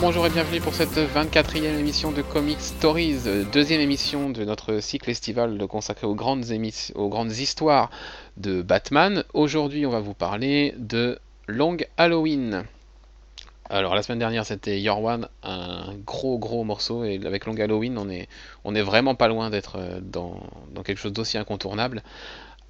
Bonjour, 0.00 0.26
et 0.26 0.30
bienvenue 0.30 0.60
pour 0.60 0.72
cette 0.72 0.96
24e 0.96 1.78
émission 1.78 2.10
de 2.10 2.22
Comic 2.22 2.58
Stories, 2.58 3.18
deuxième 3.52 3.82
émission 3.82 4.30
de 4.30 4.46
notre 4.46 4.80
cycle 4.80 5.10
estival 5.10 5.58
consacré 5.66 6.06
aux 6.06 6.14
grandes, 6.14 6.46
aux 6.94 7.08
grandes 7.10 7.32
histoires 7.32 7.90
de 8.38 8.62
Batman. 8.62 9.24
Aujourd'hui, 9.34 9.84
on 9.84 9.90
va 9.90 10.00
vous 10.00 10.14
parler 10.14 10.74
de 10.78 11.18
Long 11.46 11.76
Halloween. 11.98 12.64
Alors 13.68 13.94
la 13.94 14.02
semaine 14.02 14.18
dernière 14.18 14.46
c'était 14.46 14.80
Your 14.80 15.04
One, 15.04 15.28
un 15.42 15.94
gros 16.06 16.38
gros 16.38 16.64
morceau, 16.64 17.04
et 17.04 17.20
avec 17.26 17.44
Long 17.44 17.56
Halloween 17.56 17.98
on 17.98 18.08
est, 18.08 18.26
on 18.64 18.74
est 18.74 18.82
vraiment 18.82 19.14
pas 19.14 19.28
loin 19.28 19.50
d'être 19.50 19.76
euh, 19.76 20.00
dans, 20.00 20.40
dans 20.74 20.82
quelque 20.82 20.98
chose 20.98 21.12
d'aussi 21.12 21.36
incontournable. 21.36 22.02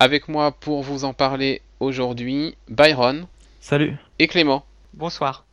Avec 0.00 0.26
moi 0.26 0.50
pour 0.50 0.82
vous 0.82 1.04
en 1.04 1.12
parler 1.12 1.62
aujourd'hui, 1.78 2.56
Byron. 2.68 3.26
Salut. 3.60 3.96
Et 4.18 4.26
Clément. 4.26 4.64
Bonsoir. 4.94 5.44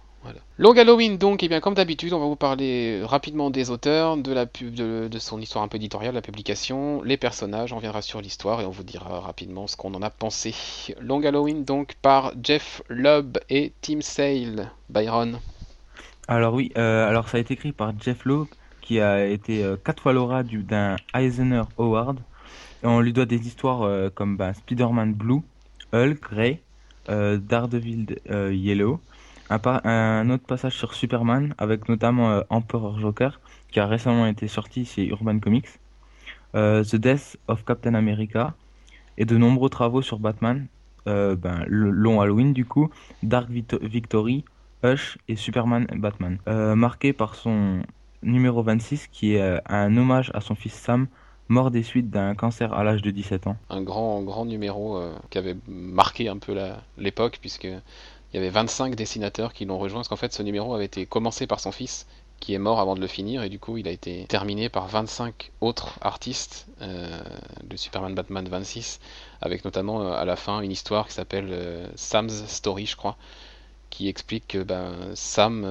Long 0.58 0.76
Halloween 0.76 1.18
donc, 1.18 1.44
et 1.44 1.46
eh 1.46 1.50
bien 1.50 1.60
comme 1.60 1.76
d'habitude, 1.76 2.14
on 2.14 2.20
va 2.20 2.26
vous 2.26 2.36
parler 2.36 3.02
rapidement 3.04 3.50
des 3.50 3.70
auteurs, 3.70 4.18
de, 4.18 4.34
la 4.34 4.46
pub, 4.46 4.74
de, 4.74 5.20
son 5.20 5.40
histoire 5.40 5.64
un 5.64 5.68
peu 5.68 5.78
éditoriale, 5.78 6.16
la 6.16 6.22
publication, 6.22 7.02
les 7.04 7.18
personnages, 7.18 7.74
on 7.74 7.78
viendra 7.78 8.02
sur 8.02 8.22
l'histoire 8.22 8.62
et 8.62 8.66
on 8.66 8.72
vous 8.72 8.84
dira 8.84 9.20
rapidement 9.20 9.68
ce 9.68 9.78
qu'on 9.78 9.94
en 9.94 10.02
a 10.02 10.10
pensé. 10.10 10.56
Long 11.00 11.24
Halloween 11.24 11.64
donc 11.64 11.96
par 12.02 12.34
Jeff 12.42 12.82
Lubb 12.90 13.38
et 13.50 13.72
Tim 13.82 14.02
Sale. 14.02 14.72
Byron. 14.90 15.40
Alors 16.28 16.54
oui, 16.54 16.72
euh, 16.78 17.08
alors 17.08 17.30
ça 17.30 17.38
a 17.38 17.40
été 17.40 17.54
écrit 17.54 17.72
par 17.72 17.94
Jeff 18.00 18.26
Lubb 18.26 18.48
qui 18.82 19.00
a 19.00 19.26
été 19.26 19.64
euh, 19.64 19.76
quatre 19.78 20.04
fois 20.04 20.14
lauréat 20.14 20.44
d'un 20.44 20.96
Eisner 21.14 21.64
Award. 21.78 22.20
on 22.84 23.00
lui 23.00 23.14
doit 23.14 23.26
des 23.26 23.48
histoires 23.48 23.84
euh, 23.84 24.10
comme 24.14 24.38
ben, 24.38 24.54
Spider-Man 24.54 25.14
Blue, 25.14 25.42
Hulk, 25.94 26.20
Grey, 26.22 26.62
Daredevil 27.08 28.18
Yellow, 28.52 29.00
un, 29.50 30.30
autre 30.30 30.46
passage 30.46 30.78
sur 30.78 30.94
Superman, 30.94 31.54
avec 31.58 31.90
notamment 31.90 32.32
euh, 32.32 32.42
Emperor 32.50 33.00
Joker, 33.00 33.40
qui 33.72 33.80
a 33.80 33.88
récemment 33.88 34.28
été 34.28 34.48
sorti 34.48 34.86
chez 34.86 35.08
Urban 35.08 35.40
Comics, 35.40 35.68
euh, 36.56 36.84
The 36.84 36.96
Death 36.96 37.38
of 37.48 37.64
Captain 37.66 37.94
America, 37.94 38.54
et 39.18 39.26
de 39.26 39.38
nombreux 39.38 39.70
travaux 39.70 40.02
sur 40.02 40.20
Batman, 40.20 40.68
euh, 41.08 41.36
ben, 41.36 41.64
long 41.68 42.22
Halloween 42.22 42.54
du 42.54 42.66
coup, 42.66 42.90
Dark 43.24 43.50
Victory, 43.50 44.44
Hush 44.84 45.18
et 45.28 45.36
Superman 45.36 45.88
Batman, 45.96 46.38
marqué 46.76 47.12
par 47.12 47.34
son 47.34 47.82
numéro 48.22 48.62
26 48.62 49.08
qui 49.08 49.34
est 49.34 49.60
un 49.66 49.98
hommage 49.98 50.30
à 50.36 50.42
son 50.42 50.54
fils 50.54 50.74
Sam, 50.74 51.08
mort 51.50 51.72
des 51.72 51.82
suites 51.82 52.12
d'un 52.12 52.36
cancer 52.36 52.74
à 52.74 52.84
l'âge 52.84 53.02
de 53.02 53.10
17 53.10 53.48
ans. 53.48 53.58
Un 53.72 53.82
grand, 53.82 54.22
grand 54.22 54.46
numéro 54.46 55.02
qui 55.32 55.40
avait 55.40 55.58
marqué 55.68 56.30
un 56.30 56.38
peu 56.38 56.56
l'époque, 57.00 57.40
puisque 57.42 57.68
il 58.34 58.38
y 58.38 58.40
avait 58.40 58.50
25 58.50 58.96
dessinateurs 58.96 59.54
qui 59.54 59.66
l'ont 59.66 59.78
rejoint, 59.78 60.00
parce 60.00 60.08
qu'en 60.10 60.16
fait 60.16 60.34
ce 60.34 60.44
numéro 60.44 60.74
avait 60.74 60.86
été 60.86 61.06
commencé 61.06 61.48
par 61.48 61.60
son 61.60 61.72
fils, 61.72 62.06
qui 62.40 62.54
est 62.54 62.60
mort 62.60 62.80
avant 62.80 62.96
de 62.96 63.02
le 63.02 63.08
finir, 63.08 63.44
et 63.44 63.50
du 63.50 63.60
coup 63.60 63.78
il 63.78 63.88
a 63.88 63.92
été 63.92 64.26
terminé 64.28 64.70
par 64.70 64.88
25 64.88 65.52
autres 65.62 65.98
artistes 66.02 66.68
euh, 66.82 67.20
de 67.64 67.76
Superman 67.78 68.14
Batman 68.14 68.48
26, 68.48 69.00
avec 69.42 69.66
notamment 69.66 70.02
euh, 70.02 70.12
à 70.14 70.26
la 70.26 70.36
fin 70.36 70.62
une 70.62 70.72
histoire 70.72 71.08
qui 71.08 71.14
s'appelle 71.14 71.48
euh, 71.50 71.88
Sam's 71.96 72.46
Story, 72.48 72.86
je 72.86 72.96
crois, 72.96 73.18
qui 73.90 74.08
explique 74.08 74.48
que 74.50 74.64
ben, 74.64 74.94
Sam 75.16 75.64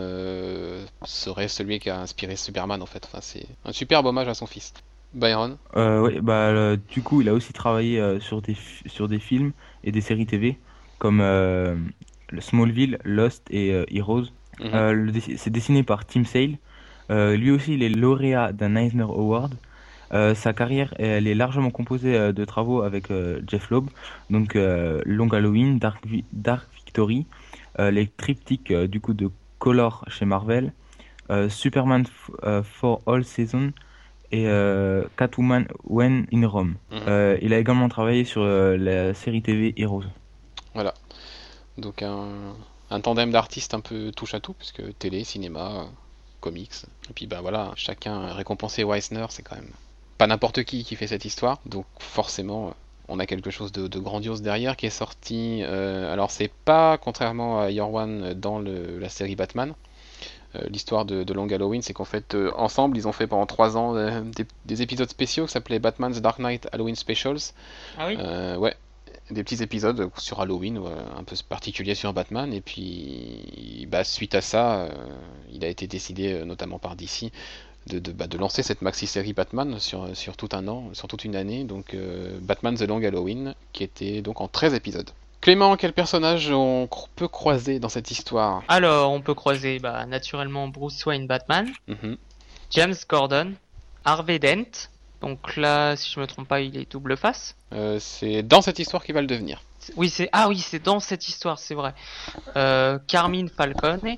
serait 1.05 1.49
celui 1.49 1.79
qui 1.79 1.91
a 1.91 2.01
inspiré 2.01 2.37
Superman 2.37 2.83
en 2.83 2.87
fait. 2.87 3.09
C'est 3.21 3.47
un 3.65 3.73
superbe 3.73 4.07
hommage 4.07 4.29
à 4.29 4.35
son 4.35 4.47
fils. 4.47 4.73
Byron? 5.13 5.57
Oui, 5.75 6.21
bah, 6.21 6.77
du 6.77 7.03
coup 7.03 7.21
il 7.21 7.29
a 7.29 7.35
aussi 7.35 7.53
travaillé 7.53 8.19
sur, 8.21 8.43
des, 8.43 8.57
sur 8.87 9.07
des 9.07 9.19
films 9.19 9.53
et 9.85 9.93
des 9.93 10.01
séries 10.01 10.27
TV, 10.27 10.59
comme 10.99 11.21
Smallville, 12.39 12.99
Lost 13.05 13.47
et 13.51 13.73
euh, 13.73 13.85
Heroes. 13.91 14.27
Mhm. 14.61 14.71
Euh, 14.75 15.13
c'est 15.37 15.51
dessiné 15.51 15.83
par 15.83 16.07
Tim 16.07 16.25
Sale. 16.25 16.57
Euh, 17.11 17.37
lui 17.37 17.51
aussi, 17.51 17.75
il 17.75 17.83
est 17.83 17.89
lauréat 17.89 18.53
d'un 18.53 18.75
Eisner 18.77 19.03
Award. 19.03 19.55
sa 20.35 20.53
carrière 20.53 20.95
elle 20.99 21.27
est 21.27 21.35
largement 21.35 21.71
composée 21.71 22.33
de 22.33 22.45
travaux 22.45 22.83
avec 22.83 23.09
Jeff 23.49 23.71
Loeb, 23.71 23.87
donc 24.31 24.55
Long 24.55 25.29
Halloween, 25.29 25.79
Dark, 25.79 25.99
Dark 26.33 26.67
Victory, 26.75 27.27
les 27.79 28.07
triptyques 28.07 28.73
du 28.73 29.01
coup 29.01 29.15
de 29.15 29.29
Color 29.59 30.05
chez 30.09 30.25
Marvel, 30.25 30.73
Superman 31.49 32.05
for 32.63 33.03
All 33.07 33.25
Seasons 33.25 33.73
et 34.31 34.47
Catwoman 35.17 35.67
When 35.85 36.27
in 36.33 36.47
Rome. 36.47 36.77
Mhm. 36.93 37.39
il 37.43 37.53
a 37.53 37.59
également 37.59 37.89
travaillé 37.89 38.23
sur 38.25 38.45
la 38.45 39.13
série 39.13 39.43
TV 39.43 39.75
Heroes. 39.77 40.11
Voilà. 40.73 40.95
Donc 41.79 42.03
un, 42.03 43.01
tandem 43.01 43.31
d'artistes 43.31 43.75
un 43.75 43.81
peu 43.81 44.13
touche 44.13 44.35
à 44.35 44.41
tout, 44.41 44.55
puisque 44.55 44.83
télé, 44.99 45.25
cinéma, 45.25 45.87
comics. 46.41 46.73
Et 47.11 47.13
puis 47.13 47.27
ben 47.27 47.41
voilà, 47.41 47.73
chacun 47.77 48.33
récompensé 48.33 48.85
Weisner, 48.85 49.27
c'est 49.31 49.43
quand 49.43 49.57
même 49.57 49.71
pas 50.19 50.27
n'importe 50.27 50.65
qui 50.65 50.85
qui 50.85 50.97
fait 50.97 51.07
cette 51.07 51.25
histoire. 51.25 51.61
Donc 51.67 51.87
forcément, 51.99 52.75
on 53.09 53.19
a 53.19 53.27
quelque 53.27 53.51
chose 53.51 53.73
de, 53.73 53.99
grandiose 53.99 54.43
derrière 54.43 54.77
qui 54.77 54.87
est 54.87 54.91
sorti. 54.91 55.61
Euh, 55.63 56.13
alors 56.13 56.31
c'est 56.31 56.51
pas 56.65 56.99
contrairement 56.99 57.61
à 57.61 57.71
Your 57.71 57.93
One 57.93 58.35
dans 58.35 58.59
la 58.59 59.09
série 59.09 59.37
Batman. 59.37 59.75
Euh, 60.55 60.61
l'histoire 60.71 61.05
de, 61.05 61.33
Long 61.33 61.49
Halloween, 61.49 61.83
c'est 61.83 61.93
qu'en 61.93 62.05
fait, 62.05 62.35
euh, 62.35 62.51
ensemble, 62.57 62.97
ils 62.97 63.07
ont 63.07 63.13
fait 63.13 63.27
pendant 63.27 63.47
3 63.47 63.77
ans 63.77 63.95
des, 63.95 64.47
des, 64.65 64.83
épisodes 64.83 65.11
spéciaux 65.11 65.47
qui 65.47 65.53
s'appelaient 65.53 65.81
Batman's 65.81 66.21
Dark 66.21 66.39
Knight 66.39 66.69
Halloween 66.73 66.95
Specials. 66.95 67.53
Ah 67.99 68.07
oui? 68.07 68.17
Ouais, 68.57 68.75
des 69.31 69.43
petits 69.43 69.63
épisodes 69.63 70.11
sur 70.19 70.41
Halloween, 70.41 70.81
un 71.17 71.25
peu 71.25 71.37
particulier 71.49 71.95
sur 71.95 72.13
Batman, 72.13 72.53
et 72.53 72.61
puis 72.61 73.87
bah, 73.91 74.05
suite 74.05 74.35
à 74.35 74.41
ça, 74.41 74.83
euh, 74.83 74.91
il 75.53 75.65
a 75.65 75.69
été 75.69 75.87
décidé, 75.87 76.33
euh, 76.33 76.45
notamment 76.45 76.79
par 76.79 76.97
DC, 76.97 77.33
de, 77.89 77.99
de, 77.99 78.13
bah, 78.13 78.27
de, 78.27 78.39
lancer 78.39 78.63
cette 78.63 78.83
maxi-série 78.83 79.33
Batman 79.33 79.79
sur, 79.79 80.17
sur 80.17 80.37
tout 80.37 80.49
un 80.53 80.67
an, 80.69 80.91
sur 80.93 81.09
toute 81.09 81.25
une 81.25 81.37
année, 81.37 81.65
donc 81.65 81.95
euh, 81.95 82.39
Batman 82.41 82.77
The 82.77 82.83
Long 82.83 83.03
Halloween, 83.03 83.55
qui 83.73 83.85
était 83.85 84.23
donc 84.23 84.41
en 84.41 84.49
13 84.49 84.75
épisodes. 84.75 85.11
Clément, 85.41 85.77
quel 85.77 85.93
personnage 85.93 86.51
on 86.51 86.89
peut 87.15 87.29
croiser 87.29 87.79
dans 87.79 87.89
cette 87.89 88.11
histoire? 88.11 88.63
Alors, 88.69 89.13
on 89.13 89.21
peut 89.21 89.35
croiser 89.35 89.79
bah, 89.79 90.07
naturellement 90.07 90.69
Bruce 90.69 91.05
Wayne 91.07 91.27
Batman, 91.27 91.69
mhm. 91.87 92.17
James 92.71 92.95
Gordon, 93.09 93.53
Harvey 94.05 94.39
Dent, 94.39 94.89
donc 95.21 95.57
là, 95.57 95.97
si 95.97 96.11
je 96.13 96.21
me 96.21 96.27
trompe 96.27 96.49
pas, 96.49 96.61
il 96.61 96.77
est 96.77 96.91
double 96.91 97.17
face. 97.17 97.57
Euh, 97.73 97.99
c'est 97.99 98.43
dans 98.43 98.61
cette 98.61 98.79
histoire 98.79 99.05
qu'il 99.05 99.15
va 99.15 99.21
le 99.21 99.27
devenir. 99.27 99.63
Oui, 99.97 100.11
c'est 100.11 100.29
ah 100.33 100.49
oui, 100.49 100.59
c'est 100.59 100.83
dans 100.83 101.01
cette 101.01 101.29
histoire, 101.29 101.59
c'est 101.59 101.75
vrai. 101.75 101.95
Euh, 102.57 102.99
Carmine 103.07 103.49
Falcone, 103.49 104.17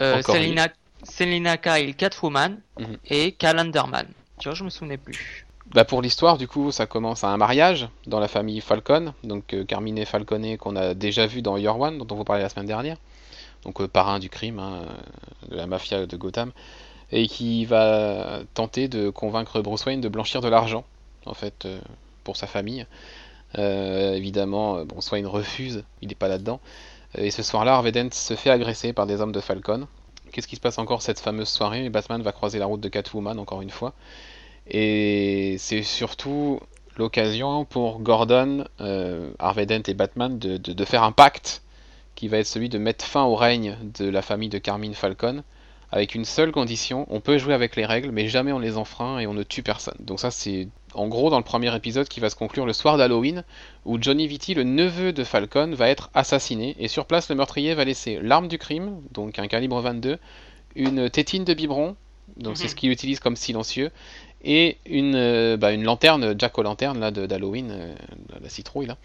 euh, 0.00 0.22
Selina, 0.22 0.68
Selina 1.02 1.56
Kyle 1.58 1.94
Catwoman 1.94 2.60
mhm. 2.78 2.96
et 3.08 3.32
Calendarman. 3.32 4.06
Tu 4.38 4.48
vois, 4.48 4.54
je 4.54 4.64
me 4.64 4.70
souvenais 4.70 4.96
plus. 4.96 5.46
Bah 5.74 5.84
pour 5.84 6.02
l'histoire, 6.02 6.38
du 6.38 6.48
coup, 6.48 6.72
ça 6.72 6.86
commence 6.86 7.24
à 7.24 7.28
un 7.28 7.36
mariage 7.36 7.88
dans 8.06 8.20
la 8.20 8.28
famille 8.28 8.60
Falcon. 8.60 9.14
Donc 9.22 9.54
Carmine 9.66 10.04
Falcone 10.04 10.56
qu'on 10.58 10.76
a 10.76 10.94
déjà 10.94 11.26
vu 11.26 11.40
dans 11.40 11.56
Your 11.56 11.78
One, 11.78 11.98
dont 11.98 12.06
on 12.10 12.16
vous 12.16 12.24
parlait 12.24 12.42
la 12.42 12.48
semaine 12.48 12.66
dernière. 12.66 12.96
Donc 13.64 13.84
parrain 13.86 14.18
du 14.18 14.28
crime, 14.28 14.58
hein, 14.58 14.82
de 15.48 15.56
la 15.56 15.66
mafia 15.66 16.04
de 16.04 16.16
Gotham 16.16 16.52
et 17.12 17.26
qui 17.26 17.64
va 17.64 18.40
tenter 18.54 18.88
de 18.88 19.10
convaincre 19.10 19.60
Bruce 19.60 19.84
Wayne 19.84 20.00
de 20.00 20.08
blanchir 20.08 20.40
de 20.40 20.48
l'argent, 20.48 20.84
en 21.26 21.34
fait, 21.34 21.64
euh, 21.64 21.80
pour 22.22 22.36
sa 22.36 22.46
famille. 22.46 22.86
Euh, 23.58 24.14
évidemment, 24.14 24.78
euh, 24.78 24.84
Bruce 24.84 25.10
Wayne 25.12 25.26
refuse, 25.26 25.84
il 26.02 26.08
n'est 26.08 26.14
pas 26.14 26.28
là-dedans. 26.28 26.60
Et 27.16 27.30
ce 27.30 27.42
soir-là, 27.42 27.74
Harvey 27.74 27.92
Dent 27.92 28.12
se 28.12 28.34
fait 28.34 28.50
agresser 28.50 28.92
par 28.92 29.06
des 29.06 29.20
hommes 29.20 29.32
de 29.32 29.40
Falcon. 29.40 29.86
Qu'est-ce 30.32 30.48
qui 30.48 30.56
se 30.56 30.60
passe 30.60 30.78
encore 30.78 31.02
cette 31.02 31.20
fameuse 31.20 31.48
soirée? 31.48 31.88
Batman 31.88 32.20
va 32.22 32.32
croiser 32.32 32.58
la 32.58 32.66
route 32.66 32.80
de 32.80 32.88
Catwoman 32.88 33.38
encore 33.38 33.62
une 33.62 33.70
fois. 33.70 33.92
Et 34.66 35.54
c'est 35.58 35.84
surtout 35.84 36.58
l'occasion 36.96 37.64
pour 37.64 38.00
Gordon, 38.00 38.64
Harvey 39.38 39.66
Dent 39.66 39.82
et 39.86 39.94
Batman 39.94 40.36
de, 40.38 40.56
de, 40.56 40.84
faire 40.84 41.04
un 41.04 41.12
pacte 41.12 41.62
qui 42.16 42.26
va 42.26 42.38
être 42.38 42.46
celui 42.46 42.68
de 42.68 42.78
mettre 42.78 43.04
fin 43.04 43.22
au 43.22 43.36
règne 43.36 43.76
de 43.96 44.08
la 44.08 44.22
famille 44.22 44.48
de 44.48 44.58
Carmine 44.58 44.94
Falcon 44.94 45.44
avec 45.94 46.16
une 46.16 46.24
seule 46.24 46.50
condition, 46.50 47.06
on 47.08 47.20
peut 47.20 47.38
jouer 47.38 47.54
avec 47.54 47.76
les 47.76 47.86
règles, 47.86 48.10
mais 48.10 48.26
jamais 48.26 48.50
on 48.50 48.58
les 48.58 48.76
enfreint 48.76 49.20
et 49.20 49.28
on 49.28 49.32
ne 49.32 49.44
tue 49.44 49.62
personne. 49.62 49.94
Donc 50.00 50.18
ça 50.18 50.32
c'est 50.32 50.66
en 50.92 51.06
gros 51.06 51.30
dans 51.30 51.38
le 51.38 51.44
premier 51.44 51.74
épisode 51.76 52.08
qui 52.08 52.18
va 52.18 52.30
se 52.30 52.34
conclure 52.34 52.66
le 52.66 52.72
soir 52.72 52.98
d'Halloween, 52.98 53.44
où 53.84 54.02
Johnny 54.02 54.26
Vitti, 54.26 54.54
le 54.54 54.64
neveu 54.64 55.12
de 55.12 55.22
Falcon, 55.22 55.70
va 55.72 55.88
être 55.88 56.10
assassiné, 56.12 56.74
et 56.80 56.88
sur 56.88 57.06
place 57.06 57.28
le 57.28 57.36
meurtrier 57.36 57.74
va 57.74 57.84
laisser 57.84 58.18
l'arme 58.20 58.48
du 58.48 58.58
crime, 58.58 59.02
donc 59.12 59.38
un 59.38 59.46
calibre 59.46 59.80
22, 59.80 60.18
une 60.74 61.08
tétine 61.10 61.44
de 61.44 61.54
biberon, 61.54 61.94
donc 62.38 62.56
c'est 62.56 62.64
mhm. 62.64 62.70
ce 62.70 62.74
qu'il 62.74 62.90
utilise 62.90 63.20
comme 63.20 63.36
silencieux, 63.36 63.92
et 64.42 64.78
une, 64.86 65.14
euh, 65.14 65.56
bah, 65.56 65.70
une 65.70 65.84
lanterne, 65.84 66.34
Jack-o'-lanterne 66.36 66.98
là, 66.98 67.12
d'Halloween, 67.12 67.70
euh, 67.70 67.94
la 68.42 68.48
citrouille 68.48 68.86
là. 68.86 68.98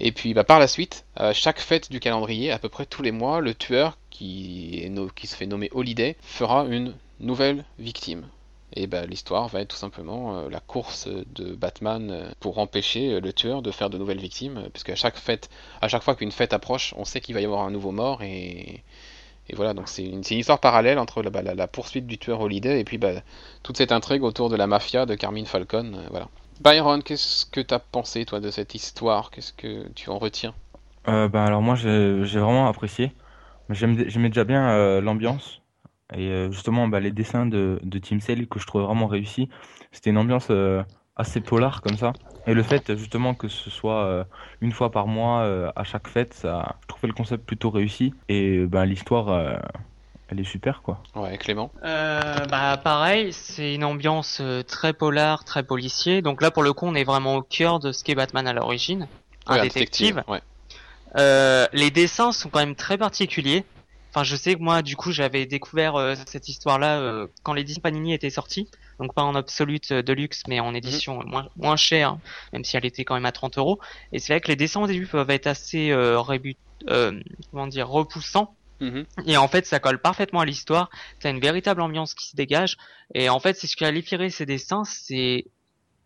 Et 0.00 0.12
puis 0.12 0.32
bah, 0.32 0.44
par 0.44 0.60
la 0.60 0.66
suite, 0.66 1.04
à 1.14 1.34
chaque 1.34 1.60
fête 1.60 1.90
du 1.90 2.00
calendrier, 2.00 2.52
à 2.52 2.58
peu 2.58 2.70
près 2.70 2.86
tous 2.86 3.02
les 3.02 3.12
mois, 3.12 3.40
le 3.40 3.54
tueur 3.54 3.98
qui, 4.16 5.26
se 5.26 5.36
fait 5.36 5.46
nommer 5.46 5.70
Holiday 5.72 6.16
fera 6.22 6.64
une 6.66 6.94
nouvelle 7.20 7.64
victime. 7.78 8.26
Et 8.74 8.86
bah, 8.86 9.06
l'histoire 9.06 9.48
va 9.48 9.60
être 9.60 9.68
tout 9.68 9.76
simplement 9.76 10.38
euh, 10.38 10.50
la 10.50 10.60
course 10.60 11.08
de 11.34 11.54
Batman 11.54 12.10
euh, 12.10 12.30
pour 12.40 12.58
empêcher 12.58 13.14
euh, 13.14 13.20
le 13.20 13.32
tueur 13.32 13.62
de 13.62 13.70
faire 13.70 13.90
de 13.90 13.96
nouvelles 13.96 14.18
victimes, 14.18 14.68
puisque 14.72 14.90
à 14.90 14.96
chaque 14.96 15.16
fête, 15.16 15.48
à 15.80 15.88
chaque 15.88 16.02
fois 16.02 16.14
qu'une 16.14 16.32
fête 16.32 16.52
approche, 16.52 16.92
on 16.98 17.04
sait 17.04 17.20
qu'il 17.20 17.34
va 17.34 17.40
y 17.40 17.44
avoir 17.44 17.62
un 17.62 17.70
nouveau 17.70 17.92
mort 17.92 18.22
et, 18.22 18.82
Et 19.48 19.54
voilà, 19.54 19.72
donc 19.72 19.88
c'est 19.88 20.04
une, 20.04 20.20
histoire 20.20 20.58
parallèle 20.58 20.98
entre 20.98 21.22
bah, 21.22 21.42
la, 21.42 21.66
poursuite 21.68 22.06
du 22.06 22.18
tueur 22.18 22.40
Holiday 22.40 22.80
et 22.80 22.84
puis 22.84 22.98
bah, 22.98 23.22
toute 23.62 23.76
cette 23.76 23.92
intrigue 23.92 24.24
autour 24.24 24.50
de 24.50 24.56
la 24.56 24.66
mafia 24.66 25.06
de 25.06 25.14
Carmine 25.14 25.46
Falcon. 25.46 26.02
Voilà. 26.10 26.28
Byron, 26.60 27.02
qu'est-ce 27.02 27.46
que 27.46 27.60
tu 27.60 27.72
as 27.72 27.78
pensé 27.78 28.24
toi 28.24 28.40
de 28.40 28.50
cette 28.50 28.74
histoire? 28.74 29.30
Qu'est-ce 29.30 29.52
que 29.52 29.88
tu 29.94 30.10
en 30.10 30.18
retiens? 30.18 30.54
Euh, 31.08 31.28
bah, 31.28 31.44
Alors 31.44 31.62
moi 31.62 31.76
j'ai 31.76 32.38
vraiment 32.38 32.66
apprécié. 32.68 33.12
J'aimais 33.70 34.28
déjà 34.28 34.44
bien 34.44 34.68
euh, 34.70 35.00
l'ambiance 35.00 35.62
et 36.14 36.28
euh, 36.28 36.50
justement 36.52 36.86
bah, 36.86 37.00
les 37.00 37.10
dessins 37.10 37.46
de, 37.46 37.80
de 37.82 37.98
Team 37.98 38.20
Sale 38.20 38.46
que 38.46 38.60
je 38.60 38.66
trouvais 38.66 38.84
vraiment 38.84 39.06
réussis. 39.06 39.48
C'était 39.92 40.10
une 40.10 40.18
ambiance 40.18 40.50
assez 41.16 41.40
polar 41.40 41.80
comme 41.82 41.96
ça. 41.96 42.12
Et 42.46 42.54
le 42.54 42.62
fait 42.62 42.94
justement 42.96 43.34
que 43.34 43.48
ce 43.48 43.70
soit 43.70 44.26
une 44.60 44.72
fois 44.72 44.90
par 44.90 45.06
mois 45.06 45.72
à 45.74 45.84
chaque 45.84 46.06
fête, 46.06 46.34
ça, 46.34 46.76
je 46.82 46.86
trouvais 46.86 47.08
le 47.08 47.14
concept 47.14 47.44
plutôt 47.44 47.70
réussi 47.70 48.14
et 48.28 48.66
bah, 48.66 48.84
l'histoire 48.84 49.58
elle 50.28 50.40
est 50.40 50.44
super 50.44 50.82
quoi. 50.82 51.02
Ouais, 51.14 51.38
Clément. 51.38 51.70
Euh, 51.84 52.44
bah 52.50 52.76
pareil, 52.82 53.32
c'est 53.32 53.74
une 53.74 53.84
ambiance 53.84 54.38
euh, 54.40 54.62
très 54.62 54.92
polar, 54.92 55.44
très 55.44 55.62
policier. 55.62 56.20
Donc 56.22 56.42
là 56.42 56.50
pour 56.50 56.62
le 56.62 56.72
coup, 56.72 56.86
on 56.86 56.94
est 56.94 57.04
vraiment 57.04 57.36
au 57.36 57.42
cœur 57.42 57.78
de 57.78 57.92
ce 57.92 58.02
qu'est 58.02 58.14
Batman 58.14 58.46
à 58.46 58.52
l'origine, 58.52 59.08
un 59.46 59.62
détective. 59.62 60.24
ouais. 60.28 60.40
Euh, 61.16 61.66
les 61.72 61.90
dessins 61.90 62.32
sont 62.32 62.48
quand 62.48 62.60
même 62.60 62.74
très 62.74 62.98
particuliers. 62.98 63.64
Enfin, 64.10 64.24
je 64.24 64.34
sais 64.34 64.54
que 64.54 64.60
moi, 64.60 64.82
du 64.82 64.96
coup, 64.96 65.12
j'avais 65.12 65.44
découvert 65.44 65.96
euh, 65.96 66.14
cette 66.26 66.48
histoire-là 66.48 67.00
euh, 67.00 67.26
quand 67.42 67.52
l'édition 67.52 67.82
Panini 67.82 68.14
était 68.14 68.30
sortie. 68.30 68.68
Donc 68.98 69.12
pas 69.12 69.22
en 69.22 69.34
absolute 69.34 69.92
de 69.92 70.12
luxe, 70.14 70.42
mais 70.48 70.58
en 70.58 70.72
édition 70.72 71.18
mhm. 71.20 71.28
moins, 71.28 71.48
moins 71.56 71.76
chère, 71.76 72.16
même 72.54 72.64
si 72.64 72.78
elle 72.78 72.86
était 72.86 73.04
quand 73.04 73.14
même 73.14 73.26
à 73.26 73.32
30 73.32 73.58
euros. 73.58 73.78
Et 74.12 74.18
c'est 74.18 74.32
vrai 74.32 74.40
que 74.40 74.48
les 74.48 74.56
dessins 74.56 74.80
au 74.80 74.86
début 74.86 75.06
peuvent 75.06 75.28
être 75.28 75.46
assez 75.46 75.90
euh, 75.90 76.22
comment 77.50 77.66
dire 77.66 77.88
repoussants 77.88 78.56
Mhm. 78.80 79.06
Et 79.26 79.36
en 79.36 79.48
fait, 79.48 79.66
ça 79.66 79.78
colle 79.78 79.98
parfaitement 79.98 80.40
à 80.40 80.44
l'histoire. 80.44 80.90
T'as 81.20 81.30
une 81.30 81.40
véritable 81.40 81.80
ambiance 81.80 82.14
qui 82.14 82.28
se 82.28 82.36
dégage. 82.36 82.76
Et 83.14 83.28
en 83.28 83.40
fait, 83.40 83.56
c'est 83.56 83.66
ce 83.66 83.76
qui 83.76 83.84
a 83.84 83.88
inspiré 83.88 84.30
ces 84.30 84.46
dessins, 84.46 84.84
c'est 84.84 85.46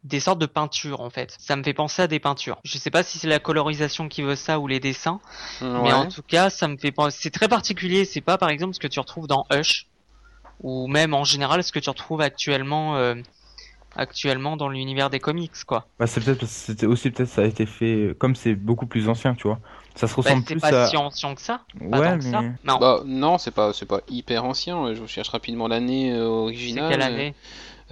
des 0.05 0.21
sortes 0.21 0.39
de 0.39 0.47
peintures 0.47 1.01
en 1.01 1.11
fait. 1.11 1.37
Ça 1.39 1.57
me 1.57 1.63
fait 1.63 1.75
penser 1.75 2.03
à 2.03 2.07
des 2.07 2.21
peintures. 2.21 2.59
Je 2.65 2.79
sais 2.79 2.91
pas 2.91 3.03
si 3.03 3.19
c'est 3.19 3.29
la 3.29 3.39
colorisation 3.39 4.09
qui 4.09 4.23
veut 4.23 4.37
ça 4.37 4.59
ou 4.59 4.67
les 4.67 4.81
dessins, 4.81 5.21
mais 5.61 5.93
en 5.93 6.09
tout 6.09 6.23
cas, 6.23 6.51
ça 6.51 6.69
me 6.69 6.77
fait 6.77 6.93
penser. 6.93 7.19
C'est 7.21 7.31
très 7.31 7.49
particulier. 7.49 8.05
C'est 8.05 8.21
pas 8.21 8.39
par 8.39 8.49
exemple 8.49 8.75
ce 8.75 8.81
que 8.81 8.89
tu 8.89 9.01
retrouves 9.01 9.27
dans 9.27 9.47
Hush 9.53 9.87
ou 10.63 10.87
même 10.89 11.15
en 11.15 11.25
général 11.25 11.65
ce 11.65 11.73
que 11.73 11.79
tu 11.79 11.91
retrouves 11.91 12.21
actuellement. 12.21 12.97
Euh, 12.97 13.15
actuellement 13.97 14.57
dans 14.57 14.69
l'univers 14.69 15.11
des 15.11 15.21
comics 15.21 15.65
quoi. 15.67 15.87
Bah 15.99 16.07
c'est 16.07 16.21
peut-être 16.23 16.47
c'était 16.47 16.87
aussi 16.87 17.11
peut-être 17.11 17.29
ça 17.29 17.43
a 17.43 17.45
été 17.45 17.67
fait 17.67 18.15
comme 18.19 18.37
c'est 18.37 18.55
beaucoup 18.55 18.87
plus 18.87 19.09
ancien 19.09 19.35
tu 19.35 19.49
vois. 19.49 19.59
Ça 19.95 20.07
se 20.07 20.15
ressemble 20.15 20.45
plus 20.45 20.57
à. 20.57 20.61
C'est 20.61 20.71
pas 20.71 20.87
si 20.87 20.97
ancien 20.97 21.35
que 21.35 21.43
ça. 21.43 21.61
ouais, 21.81 22.17
mais... 22.17 22.31
Non. 22.65 22.79
Bah, 22.79 23.01
non, 23.05 23.39
c'est 23.39 23.51
pas, 23.51 23.73
c'est 23.73 23.87
pas 23.87 24.01
hyper 24.09 24.45
ancien. 24.45 24.95
Je 24.95 25.05
cherche 25.07 25.29
rapidement 25.29 25.69
l'année 25.69 26.13
euh, 26.13 26.25
originale. 26.25 26.91
Quelle 26.91 27.03
année 27.03 27.35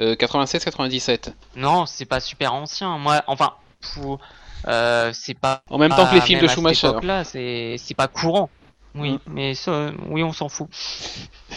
euh, 0.00 0.14
96-97. 0.14 1.32
Non, 1.56 1.86
c'est 1.86 2.04
pas 2.04 2.20
super 2.20 2.54
ancien. 2.54 2.98
Moi, 2.98 3.22
enfin, 3.26 3.54
pour, 3.94 4.20
euh, 4.68 5.10
c'est 5.12 5.34
pas. 5.34 5.62
En 5.70 5.78
même 5.78 5.90
temps 5.90 6.06
que 6.06 6.14
les 6.14 6.20
films 6.20 6.40
de 6.40 6.46
Schumacher. 6.46 6.92
Là, 7.02 7.24
c'est, 7.24 7.76
c'est 7.78 7.94
pas 7.94 8.06
courant. 8.08 8.48
Oui, 8.94 9.12
mm. 9.12 9.18
mais 9.26 9.54
ça, 9.54 9.90
oui, 10.08 10.22
on 10.22 10.32
s'en 10.32 10.48
fout. 10.48 10.68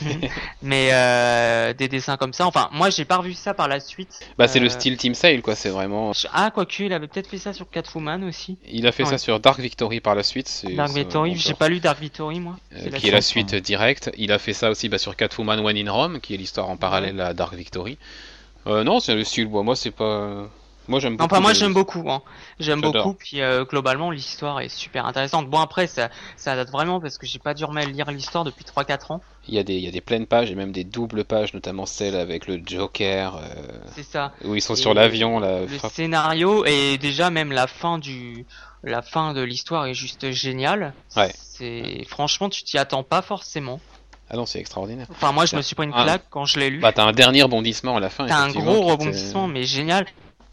mais 0.61 0.89
euh, 0.91 1.73
des 1.73 1.87
dessins 1.87 2.17
comme 2.17 2.33
ça, 2.33 2.45
enfin, 2.45 2.69
moi 2.71 2.89
j'ai 2.89 3.05
pas 3.05 3.17
revu 3.17 3.33
ça 3.33 3.53
par 3.53 3.67
la 3.67 3.79
suite. 3.79 4.19
Bah, 4.37 4.47
c'est 4.47 4.59
le 4.59 4.67
euh, 4.67 4.69
style 4.69 4.97
Team 4.97 5.13
Sale, 5.13 5.41
quoi, 5.41 5.55
c'est 5.55 5.69
vraiment. 5.69 6.11
Ah, 6.33 6.51
quoique, 6.53 6.83
il 6.83 6.93
avait 6.93 7.07
peut-être 7.07 7.27
fait 7.27 7.37
ça 7.37 7.53
sur 7.53 7.69
Catwoman 7.69 8.23
aussi. 8.23 8.57
Il 8.69 8.87
a 8.87 8.91
fait 8.91 9.05
ça 9.05 9.17
sur 9.17 9.39
Dark 9.39 9.59
Victory 9.59 9.99
par 9.99 10.15
la 10.15 10.23
suite. 10.23 10.65
Dark 10.75 10.91
Victory, 10.91 11.35
j'ai 11.35 11.53
pas 11.53 11.69
lu 11.69 11.79
Dark 11.79 11.99
Victory, 11.99 12.39
moi. 12.39 12.57
Euh, 12.73 12.89
qui 12.91 13.07
est 13.07 13.11
la 13.11 13.21
suite 13.21 13.55
directe. 13.55 14.11
Il 14.17 14.31
a 14.31 14.39
fait 14.39 14.53
ça 14.53 14.69
aussi 14.69 14.89
bah, 14.89 14.97
sur 14.97 15.15
Catwoman 15.15 15.59
One 15.59 15.77
in 15.77 15.91
Rome, 15.91 16.19
qui 16.19 16.33
est 16.33 16.37
l'histoire 16.37 16.69
en 16.69 16.77
parallèle 16.77 17.19
à 17.21 17.33
Dark 17.33 17.53
Victory. 17.53 17.97
non, 18.65 18.99
c'est 18.99 19.15
le 19.15 19.23
style, 19.23 19.47
moi, 19.49 19.75
c'est 19.75 19.91
pas. 19.91 20.49
Moi 20.87 20.99
j'aime 20.99 21.15
beaucoup. 21.15 21.33
Enfin 21.33 21.41
moi 21.41 21.53
j'aime 21.53 21.73
beaucoup. 21.73 22.09
Hein. 22.09 22.21
J'aime 22.59 22.81
beaucoup. 22.81 23.13
Puis 23.13 23.41
euh, 23.41 23.65
globalement 23.65 24.11
l'histoire 24.11 24.59
est 24.61 24.69
super 24.69 25.05
intéressante. 25.05 25.49
Bon 25.49 25.59
après 25.59 25.87
ça, 25.87 26.09
ça 26.35 26.55
date 26.55 26.71
vraiment 26.71 26.99
parce 26.99 27.17
que 27.17 27.27
j'ai 27.27 27.39
pas 27.39 27.53
dû 27.53 27.65
remettre 27.65 27.91
lire 27.91 28.09
l'histoire 28.11 28.43
depuis 28.43 28.65
3-4 28.65 29.13
ans. 29.13 29.21
Il 29.47 29.55
y, 29.55 29.59
a 29.59 29.63
des, 29.63 29.75
il 29.75 29.83
y 29.83 29.87
a 29.87 29.91
des 29.91 30.01
pleines 30.01 30.27
pages 30.27 30.51
et 30.51 30.55
même 30.55 30.71
des 30.71 30.83
doubles 30.83 31.23
pages, 31.23 31.53
notamment 31.53 31.85
celle 31.85 32.15
avec 32.15 32.47
le 32.47 32.61
Joker. 32.65 33.37
Euh, 33.37 33.39
c'est 33.95 34.03
ça. 34.03 34.33
Où 34.43 34.55
ils 34.55 34.61
sont 34.61 34.75
sur 34.75 34.93
l'avion. 34.93 35.39
Le 35.39 35.67
scénario 35.89 36.65
et 36.65 36.97
déjà 36.97 37.29
même 37.29 37.51
la 37.51 37.67
fin 37.67 37.97
du 37.97 38.45
la 38.83 39.01
fin 39.03 39.33
de 39.33 39.41
l'histoire 39.41 39.85
est 39.85 39.93
juste 39.93 40.31
géniale. 40.31 40.93
Ouais. 41.15 41.31
C'est 41.35 42.03
franchement 42.07 42.49
tu 42.49 42.63
t'y 42.63 42.77
attends 42.77 43.03
pas 43.03 43.21
forcément. 43.21 43.79
Ah 44.33 44.37
non, 44.37 44.45
c'est 44.45 44.59
extraordinaire. 44.59 45.07
Enfin, 45.11 45.33
moi, 45.33 45.45
je 45.45 45.57
me 45.57 45.61
suis 45.61 45.75
pris 45.75 45.85
une 45.85 45.91
claque 45.91 46.23
quand 46.29 46.45
je 46.45 46.57
l'ai 46.57 46.69
lu. 46.69 46.79
Bah, 46.79 46.93
t'as 46.93 47.03
un 47.03 47.11
dernier 47.11 47.43
rebondissement 47.43 47.97
à 47.97 47.99
la 47.99 48.09
fin. 48.09 48.27
T'as 48.27 48.37
un 48.37 48.49
gros 48.49 48.81
rebondissement, 48.83 49.49
mais 49.49 49.63
génial. 49.63 50.05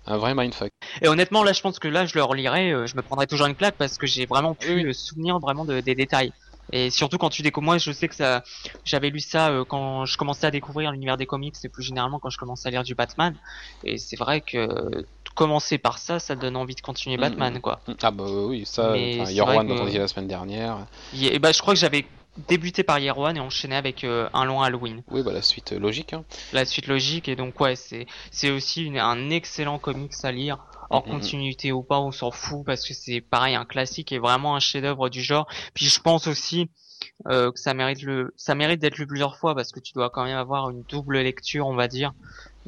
Un 0.08 0.16
vrai 0.16 0.34
mindfuck. 0.34 0.70
Et 1.02 1.08
honnêtement, 1.08 1.44
là, 1.44 1.52
je 1.52 1.60
pense 1.60 1.78
que 1.78 1.86
là, 1.86 2.06
je 2.06 2.14
le 2.14 2.24
relirai, 2.24 2.72
euh, 2.72 2.86
je 2.86 2.96
me 2.96 3.02
prendrai 3.02 3.26
toujours 3.26 3.46
une 3.46 3.54
claque 3.54 3.76
parce 3.76 3.98
que 3.98 4.06
j'ai 4.06 4.24
vraiment 4.24 4.54
pu 4.54 4.82
le 4.82 4.92
souvenir 4.94 5.38
vraiment 5.38 5.66
de, 5.66 5.80
des 5.80 5.94
détails. 5.94 6.32
Et 6.72 6.90
surtout 6.90 7.18
quand 7.18 7.28
tu 7.28 7.42
découvres, 7.42 7.66
moi, 7.66 7.78
je 7.78 7.92
sais 7.92 8.08
que 8.08 8.14
ça, 8.14 8.42
j'avais 8.84 9.10
lu 9.10 9.20
ça 9.20 9.50
euh, 9.50 9.64
quand 9.64 10.06
je 10.06 10.16
commençais 10.16 10.46
à 10.46 10.50
découvrir 10.50 10.92
l'univers 10.92 11.18
des 11.18 11.26
comics 11.26 11.54
et 11.62 11.68
plus 11.68 11.82
généralement 11.82 12.18
quand 12.18 12.30
je 12.30 12.38
commençais 12.38 12.68
à 12.68 12.70
lire 12.70 12.84
du 12.84 12.94
Batman. 12.94 13.34
Et 13.84 13.98
c'est 13.98 14.16
vrai 14.16 14.40
que 14.40 15.04
commencer 15.34 15.78
par 15.78 15.98
ça, 15.98 16.18
ça 16.18 16.34
donne 16.34 16.56
envie 16.56 16.74
de 16.74 16.80
continuer 16.80 17.16
mm, 17.16 17.20
Batman, 17.20 17.54
mm. 17.54 17.60
quoi. 17.60 17.80
Ah 18.02 18.10
bah 18.10 18.24
oui, 18.26 18.64
ça, 18.64 18.96
Yorwan 18.96 19.66
dont 19.66 19.76
on 19.76 19.84
disait 19.84 19.98
la 19.98 20.08
semaine 20.08 20.26
dernière. 20.26 20.86
Et 21.14 21.38
bah, 21.38 21.52
je 21.52 21.60
crois 21.60 21.74
que 21.74 21.80
j'avais 21.80 22.06
débuté 22.46 22.82
par 22.82 22.98
Year 22.98 23.18
One 23.18 23.36
et 23.36 23.40
enchaîné 23.40 23.74
avec 23.74 24.04
euh, 24.04 24.28
un 24.32 24.44
long 24.44 24.62
Halloween. 24.62 25.02
Oui, 25.10 25.22
bah 25.22 25.32
la 25.32 25.42
suite 25.42 25.72
euh, 25.72 25.78
logique. 25.78 26.12
Hein. 26.12 26.24
La 26.52 26.64
suite 26.64 26.86
logique 26.86 27.28
et 27.28 27.36
donc 27.36 27.58
ouais, 27.60 27.76
c'est 27.76 28.06
c'est 28.30 28.50
aussi 28.50 28.92
un 28.96 29.30
excellent 29.30 29.78
comics 29.78 30.12
à 30.22 30.32
lire 30.32 30.58
en 30.90 31.02
continuité 31.02 31.70
ou 31.70 31.82
pas, 31.82 32.00
on 32.00 32.12
s'en 32.12 32.30
fout 32.30 32.64
parce 32.64 32.86
que 32.86 32.94
c'est 32.94 33.20
pareil 33.20 33.54
un 33.54 33.66
classique 33.66 34.10
et 34.10 34.18
vraiment 34.18 34.56
un 34.56 34.60
chef-d'œuvre 34.60 35.10
du 35.10 35.20
genre. 35.20 35.46
Puis 35.74 35.86
je 35.86 36.00
pense 36.00 36.26
aussi 36.26 36.70
euh, 37.26 37.52
que 37.52 37.60
ça 37.60 37.74
mérite 37.74 38.02
le 38.02 38.32
ça 38.36 38.54
mérite 38.54 38.80
d'être 38.80 38.96
lu 38.96 39.06
plusieurs 39.06 39.36
fois 39.36 39.54
parce 39.54 39.70
que 39.70 39.80
tu 39.80 39.92
dois 39.92 40.08
quand 40.08 40.24
même 40.24 40.38
avoir 40.38 40.70
une 40.70 40.82
double 40.84 41.18
lecture, 41.18 41.66
on 41.66 41.74
va 41.74 41.88
dire. 41.88 42.14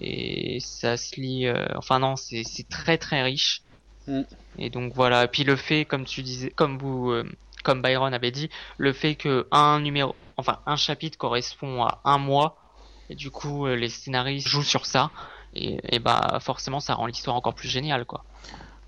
Et 0.02 0.59
ça 0.61 0.97
se 0.97 1.19
lit 1.19 1.47
enfin 1.76 1.99
non, 1.99 2.17
c'est 2.17 2.43
c'est 2.45 2.69
très 2.69 2.99
très 2.99 3.23
riche. 3.23 3.62
Mm. 4.07 4.23
Et 4.59 4.69
donc 4.69 4.93
voilà, 4.95 5.25
et 5.25 5.29
puis 5.29 5.45
le 5.45 5.57
fait 5.57 5.87
comme 5.87 6.05
tu 6.05 6.23
disais 6.23 6.50
comme 6.50 6.76
vous 6.76 7.14
comme 7.62 7.83
Byron 7.83 8.12
avait 8.14 8.31
dit, 8.31 8.50
le 8.79 8.93
fait 8.93 9.14
que 9.14 9.47
un 9.50 9.81
numéro, 9.81 10.14
enfin 10.37 10.61
un 10.67 10.76
chapitre 10.76 11.19
correspond 11.19 11.85
à 11.85 12.00
un 12.05 12.19
mois, 12.19 12.57
et 13.09 13.14
du 13.14 13.31
coup 13.31 13.67
euh, 13.67 13.76
les 13.76 13.88
scénaristes 13.88 14.49
jouent 14.49 14.62
sur 14.62 14.87
ça, 14.87 15.11
et, 15.55 15.99
bah 15.99 16.38
forcément 16.40 16.81
ça 16.81 16.95
rend 16.95 17.07
l'histoire 17.07 17.37
encore 17.37 17.55
plus 17.55 17.69
géniale 17.69 18.05
quoi. 18.05 18.25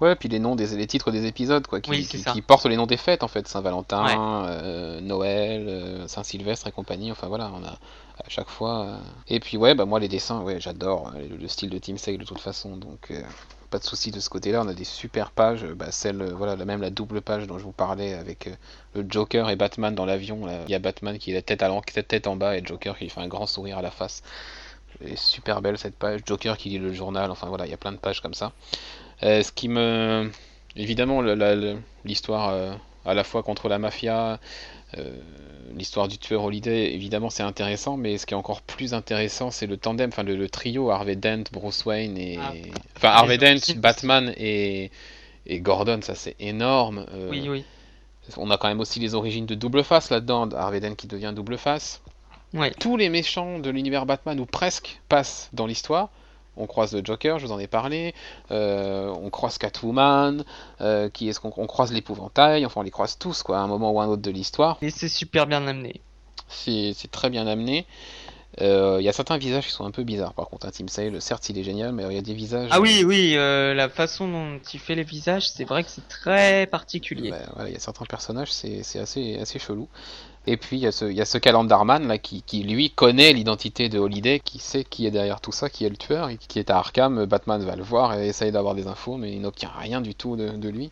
Ouais, 0.03 0.15
puis 0.17 0.29
les 0.29 0.39
noms 0.39 0.55
des 0.55 0.67
les 0.77 0.87
titres 0.87 1.11
des 1.11 1.27
épisodes 1.27 1.67
quoi, 1.67 1.81
qui, 1.81 2.07
qui, 2.07 2.43
portent 2.43 2.67
les 2.67 2.77
noms 2.77 2.87
des 2.87 2.97
fêtes 2.97 3.23
en 3.23 3.29
fait, 3.29 3.49
Saint-Valentin, 3.49 4.47
euh, 4.47 5.01
Noël, 5.01 5.67
euh, 5.69 6.09
Saint-Sylvestre 6.09 6.67
et 6.67 6.73
compagnie. 6.73 7.11
Enfin 7.11 7.29
voilà, 7.29 7.51
on 7.55 7.65
a 7.65 7.71
à 7.71 8.29
chaque 8.29 8.49
fois. 8.49 8.99
Et 9.29 9.41
puis 9.41 9.57
ouais, 9.57 9.75
bah 9.75 9.85
moi 9.85 10.01
les 10.01 10.09
dessins, 10.09 10.43
ouais, 10.43 10.61
j'adore 10.61 11.13
le, 11.17 11.49
style 11.49 11.71
de 11.71 11.79
Team 11.79 11.97
Sale 11.97 12.19
de 12.19 12.25
toute 12.25 12.41
façon, 12.41 12.77
donc 12.77 13.11
pas 13.73 13.79
de 13.79 13.85
souci 13.85 14.11
de 14.11 14.21
ce 14.21 14.29
côté-là. 14.29 14.63
On 14.63 14.69
a 14.69 14.75
des 14.75 14.85
super 14.85 15.31
pages, 15.31 15.65
bah, 15.65 15.91
celle, 15.91 16.21
euh, 16.21 16.35
voilà, 16.35 16.63
même 16.65 16.83
la 16.83 16.91
double 16.91 17.23
page 17.23 17.47
dont 17.47 17.59
je 17.59 17.65
vous 17.65 17.73
parlais 17.73 18.13
avec 18.13 18.47
euh, 18.47 18.55
le 18.95 19.07
Joker 19.09 19.49
et 19.49 19.57
Batman 19.57 19.95
dans 19.95 20.05
l'avion. 20.05 20.47
Il 20.67 20.71
y 20.71 20.75
a 20.75 20.79
Batman 20.79 21.19
qui 21.19 21.33
est 21.33 21.35
la 21.35 21.43
tête, 21.43 21.63
à 21.63 22.03
tête 22.03 22.27
en 22.27 22.37
bas 22.37 22.57
et 22.57 22.63
Joker 22.65 22.97
qui 22.99 23.09
fait 23.09 23.21
un 23.21 23.29
grand 23.29 23.47
sourire 23.47 23.79
à 23.79 23.83
la 23.83 23.91
face. 23.91 24.23
Elle 25.01 25.13
est 25.13 25.17
super 25.17 25.63
belle 25.63 25.79
cette 25.79 25.97
page. 25.97 26.21
Joker 26.27 26.59
qui 26.59 26.69
lit 26.69 26.79
le 26.79 26.93
journal. 26.93 27.31
Enfin 27.31 27.49
voilà, 27.49 27.67
il 27.67 27.71
y 27.71 27.75
a 27.75 27.79
plein 27.79 27.93
de 27.93 27.97
pages 27.97 28.21
comme 28.21 28.35
ça. 28.35 28.53
Euh, 29.25 29.43
ce 29.43 29.52
qui 29.52 29.69
me, 29.69 30.31
évidemment, 30.76 31.23
l'histoire 32.05 32.79
à 33.05 33.14
la 33.14 33.25
fois 33.25 33.43
contre 33.43 33.69
la 33.69 33.79
mafia, 33.79 34.38
euh, 34.99 35.11
l'histoire 35.75 36.09
du 36.09 36.19
tueur 36.19 36.45
Holiday, 36.45 36.95
évidemment, 36.95 37.31
c'est 37.31 37.43
intéressant, 37.43 37.97
mais 37.97 38.19
ce 38.19 38.26
qui 38.26 38.35
est 38.35 38.37
encore 38.37 38.62
plus 38.62 38.95
intéressant, 38.95 39.50
c'est 39.50 39.67
le 39.67 39.76
tandem, 39.76 40.11
enfin 40.12 40.23
le, 40.23 40.49
trio 40.49 40.91
Harvey 40.91 41.17
Dent, 41.17 41.45
Bruce 41.52 41.85
Wayne 41.85 42.19
et. 42.19 42.38
Ah. 42.41 42.52
Enfin, 42.97 43.09
Harvey 43.09 43.38
Dent, 43.38 43.75
Batman 43.76 44.35
et, 44.37 44.91
et 45.47 45.61
Gordon, 45.61 46.00
ça 46.02 46.14
c'est 46.14 46.37
énorme. 46.41 47.07
Euh, 47.12 47.29
oui, 47.31 47.49
oui. 47.49 47.64
On 48.37 48.50
a 48.50 48.57
quand 48.57 48.69
même 48.69 48.81
aussi 48.81 49.00
les 49.00 49.14
origines 49.14 49.47
de 49.47 49.55
double 49.55 49.83
face 49.83 50.11
là-dedans, 50.11 50.49
Harvey 50.52 50.81
Dent 50.81 50.95
qui 50.95 51.07
devient 51.07 51.33
double 51.35 51.59
face. 51.59 52.02
Ouais. 52.55 52.71
Tous 52.71 52.97
les 52.97 53.09
méchants 53.09 53.59
de 53.59 53.71
l'univers 53.71 54.07
Batman, 54.07 54.38
ou 54.38 54.47
presque, 54.47 55.00
passent 55.09 55.49
dans 55.52 55.67
l'histoire 55.67 56.11
on 56.57 56.67
croise 56.67 56.93
le 56.93 57.03
Joker, 57.05 57.39
je 57.39 57.47
vous 57.47 57.53
en 57.53 57.59
ai 57.59 57.67
parlé, 57.67 58.15
euh, 58.51 59.09
on 59.09 59.31
croise 59.31 59.59
Catwoman, 59.59 60.45
euh, 60.81 61.09
qui 61.09 61.29
est-ce 61.29 61.41
qu'on 61.41 61.67
croise 61.67 61.93
l'épouvantail, 61.93 62.67
enfin 62.67 62.81
on 62.81 62.85
les 62.85 62.91
croise 62.91 63.19
tous 63.19 63.43
quoi, 63.43 63.59
à 63.59 63.61
un 63.61 63.67
moment 63.67 63.93
ou 63.93 64.01
un 64.01 64.07
autre 64.07 64.23
de 64.23 64.31
l'histoire. 64.31 64.79
Et 64.83 64.91
c'est 64.91 65.09
super 65.09 65.47
bien 65.47 65.67
amené. 65.67 66.01
C'est 66.49 66.95
très 67.11 67.31
bien 67.31 67.47
amené. 67.47 67.87
Euh, 68.61 68.99
il 69.01 69.05
y 69.05 69.09
a 69.09 69.15
certains 69.15 69.39
visages 69.39 69.65
qui 69.67 69.73
sont 69.73 69.87
un 69.87 69.91
peu 69.91 70.03
bizarres 70.03 70.35
par 70.35 70.47
contre, 70.51 70.67
un 70.67 70.71
Team 70.71 70.87
Sale, 70.91 71.23
certes 71.23 71.49
il 71.49 71.57
est 71.57 71.65
génial, 71.65 71.93
mais 71.93 72.05
il 72.11 72.13
y 72.13 72.19
a 72.19 72.23
des 72.23 72.35
visages... 72.35 72.69
Ah 72.71 72.81
oui, 72.83 73.03
oui, 73.03 73.33
la 73.35 73.89
façon 73.89 74.29
dont 74.29 74.61
il 74.75 74.79
fait 74.79 74.95
les 74.95 75.05
visages, 75.05 75.51
c'est 75.51 75.65
vrai 75.65 75.83
que 75.85 75.89
c'est 75.89 76.07
très 76.07 76.67
particulier. 76.67 77.33
il 77.61 77.73
y 77.73 77.77
a 77.77 77.81
certains 77.81 78.05
personnages, 78.05 78.53
c'est 78.53 78.99
assez, 78.99 79.39
assez 79.39 79.59
chelou. 79.59 79.89
Et 80.47 80.57
puis 80.57 80.77
il 80.77 80.83
y 80.83 80.87
a 80.87 80.93
ce, 80.93 81.05
il 81.05 81.17
y 81.17 81.21
a 81.21 81.25
ce 81.25 81.39
Calendarman 81.39 82.07
là 82.09 82.19
qui, 82.19 82.43
qui 82.43 82.65
lui 82.65 82.91
connaît 82.91 83.33
l'identité 83.33 83.89
de 83.89 83.99
Holiday, 83.99 84.41
qui 84.41 84.59
sait 84.59 84.85
qui 84.85 85.07
est 85.07 85.11
derrière 85.11 85.41
tout 85.41 85.53
ça, 85.53 85.71
qui 85.71 85.85
est 85.85 85.89
le 85.89 85.97
tueur, 85.97 86.31
et 86.31 86.37
qui 86.37 86.59
est 86.59 86.71
à 86.71 86.79
Arkham. 86.79 87.27
Batman 87.27 87.63
va 87.63 87.77
le 87.77 87.83
voir 87.83 88.19
et 88.19 88.27
essaye 88.29 88.51
d'avoir 88.51 88.75
des 88.75 88.87
infos, 88.89 89.17
mais 89.17 89.33
il 89.33 89.41
n'obtient 89.41 89.71
rien 89.79 90.01
du 90.01 90.15
tout 90.15 90.37
de, 90.37 90.49
de 90.49 90.69
lui. 90.69 90.91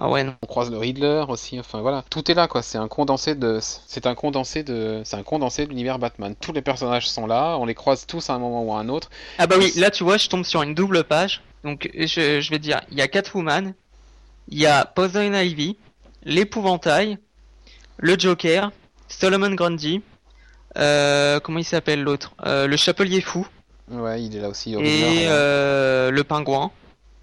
Ah 0.00 0.08
ouais, 0.08 0.22
non. 0.22 0.36
On 0.42 0.46
croise 0.46 0.70
le 0.70 0.78
Riddler 0.78 1.24
aussi, 1.28 1.58
enfin 1.58 1.80
voilà, 1.80 2.04
tout 2.08 2.30
est 2.30 2.34
là 2.34 2.46
quoi. 2.46 2.62
C'est 2.62 2.78
un 2.78 2.86
condensé 2.86 3.34
de, 3.34 3.58
c'est 3.60 4.06
un 4.06 4.14
condensé 4.14 4.62
de, 4.62 5.02
c'est 5.04 5.16
un 5.16 5.24
condensé 5.24 5.64
de 5.64 5.70
l'univers 5.70 5.98
Batman. 5.98 6.36
Tous 6.40 6.52
les 6.52 6.62
personnages 6.62 7.08
sont 7.08 7.26
là, 7.26 7.56
on 7.58 7.64
les 7.64 7.74
croise 7.74 8.06
tous 8.06 8.30
à 8.30 8.34
un 8.34 8.38
moment 8.38 8.62
ou 8.62 8.72
à 8.74 8.78
un 8.78 8.88
autre. 8.88 9.10
Ah 9.38 9.48
bah 9.48 9.56
oui, 9.58 9.72
là 9.76 9.90
tu 9.90 10.04
vois, 10.04 10.16
je 10.16 10.28
tombe 10.28 10.44
sur 10.44 10.62
une 10.62 10.74
double 10.74 11.02
page. 11.02 11.42
Donc 11.64 11.90
je, 11.94 12.40
je 12.40 12.50
vais 12.50 12.60
dire, 12.60 12.80
il 12.92 12.98
y 12.98 13.00
a 13.00 13.08
Catwoman, 13.08 13.74
il 14.48 14.58
y 14.58 14.66
a 14.66 14.84
Poison 14.84 15.32
Ivy, 15.32 15.76
l'épouvantail, 16.22 17.18
le 17.98 18.18
Joker, 18.18 18.72
Solomon 19.08 19.50
Grundy, 19.54 20.02
euh, 20.76 21.40
comment 21.40 21.58
il 21.58 21.64
s'appelle 21.64 22.02
l'autre, 22.02 22.34
euh, 22.46 22.66
le 22.66 22.76
Chapelier 22.76 23.20
fou. 23.20 23.46
Ouais, 23.90 24.22
il 24.22 24.36
est 24.36 24.40
là 24.40 24.48
aussi. 24.48 24.74
Et 24.74 25.26
euh, 25.28 26.10
le 26.10 26.24
pingouin 26.24 26.70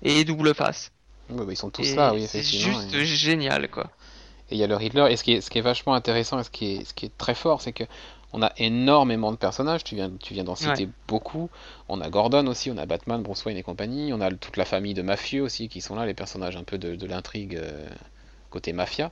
et 0.04 0.24
double 0.24 0.54
face. 0.54 0.92
Ouais, 1.30 1.46
bah, 1.46 1.52
ils 1.52 1.58
sont 1.58 1.70
tous 1.70 1.96
là, 1.96 2.14
oui. 2.14 2.28
C'est 2.28 2.44
juste 2.44 3.06
génial, 3.06 3.70
quoi. 3.70 3.92
Et 4.52 4.56
il 4.56 4.58
y 4.58 4.64
a 4.64 4.68
le 4.68 4.76
Riddler. 4.76 5.08
Et 5.10 5.16
ce 5.16 5.24
qui 5.24 5.34
est, 5.34 5.42
ce 5.42 5.50
qui 5.50 5.58
est 5.58 5.62
vachement 5.62 5.94
intéressant 5.94 6.40
et 6.40 6.44
ce 6.44 6.50
qui 6.50 6.76
est, 6.76 6.86
ce 6.86 6.94
qui 6.94 7.06
est 7.06 7.18
très 7.18 7.36
fort, 7.36 7.62
c'est 7.62 7.72
que 7.72 7.84
on 8.34 8.42
a 8.42 8.52
énormément 8.58 9.32
de 9.32 9.38
personnages. 9.38 9.84
Tu 9.84 9.96
viens, 9.96 10.12
tu 10.20 10.34
viens 10.34 10.44
d'en 10.44 10.56
citer 10.56 10.90
beaucoup. 11.08 11.50
On 11.88 12.02
a 12.02 12.10
Gordon 12.10 12.48
aussi, 12.48 12.70
on 12.70 12.78
a 12.78 12.86
Batman, 12.86 13.22
Bruce 13.22 13.46
Wayne 13.46 13.58
et 13.58 13.64
compagnie. 13.64 14.12
On 14.12 14.20
a 14.20 14.30
toute 14.32 14.58
la 14.58 14.66
famille 14.66 14.94
de 14.94 15.02
mafieux 15.02 15.42
aussi 15.42 15.70
qui 15.70 15.82
sont 15.82 15.96
là, 15.96 16.06
les 16.06 16.14
personnages 16.14 16.58
un 16.58 16.64
peu 16.64 16.78
de, 16.78 16.96
de 16.96 17.06
l'intrigue 17.08 17.62
côté 18.50 18.74
mafia. 18.74 19.12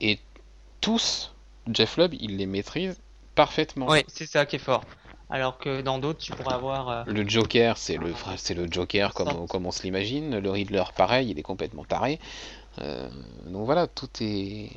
Et 0.00 0.18
tous, 0.80 1.32
Jeff 1.70 1.96
Lubb, 1.96 2.14
il 2.20 2.36
les 2.36 2.46
maîtrise 2.46 3.00
parfaitement. 3.34 3.86
Oui, 3.88 4.04
c'est 4.08 4.26
ça 4.26 4.46
qui 4.46 4.56
est 4.56 4.60
fort. 4.60 4.84
Alors 5.30 5.58
que 5.58 5.80
dans 5.80 5.98
d'autres, 5.98 6.18
tu 6.18 6.32
pourrais 6.32 6.54
avoir. 6.54 6.88
Euh, 6.88 7.04
le 7.06 7.28
Joker, 7.28 7.76
c'est 7.76 7.96
le, 7.96 8.12
c'est 8.36 8.54
le 8.54 8.66
Joker 8.68 9.14
comme, 9.14 9.28
on, 9.28 9.46
comme 9.46 9.64
on 9.64 9.70
se 9.70 9.84
l'imagine. 9.84 10.40
Le 10.40 10.50
Riddler, 10.50 10.82
pareil, 10.96 11.30
il 11.30 11.38
est 11.38 11.42
complètement 11.42 11.84
taré. 11.84 12.18
Euh, 12.80 13.08
donc 13.46 13.64
voilà, 13.64 13.86
tout 13.86 14.08
est. 14.20 14.70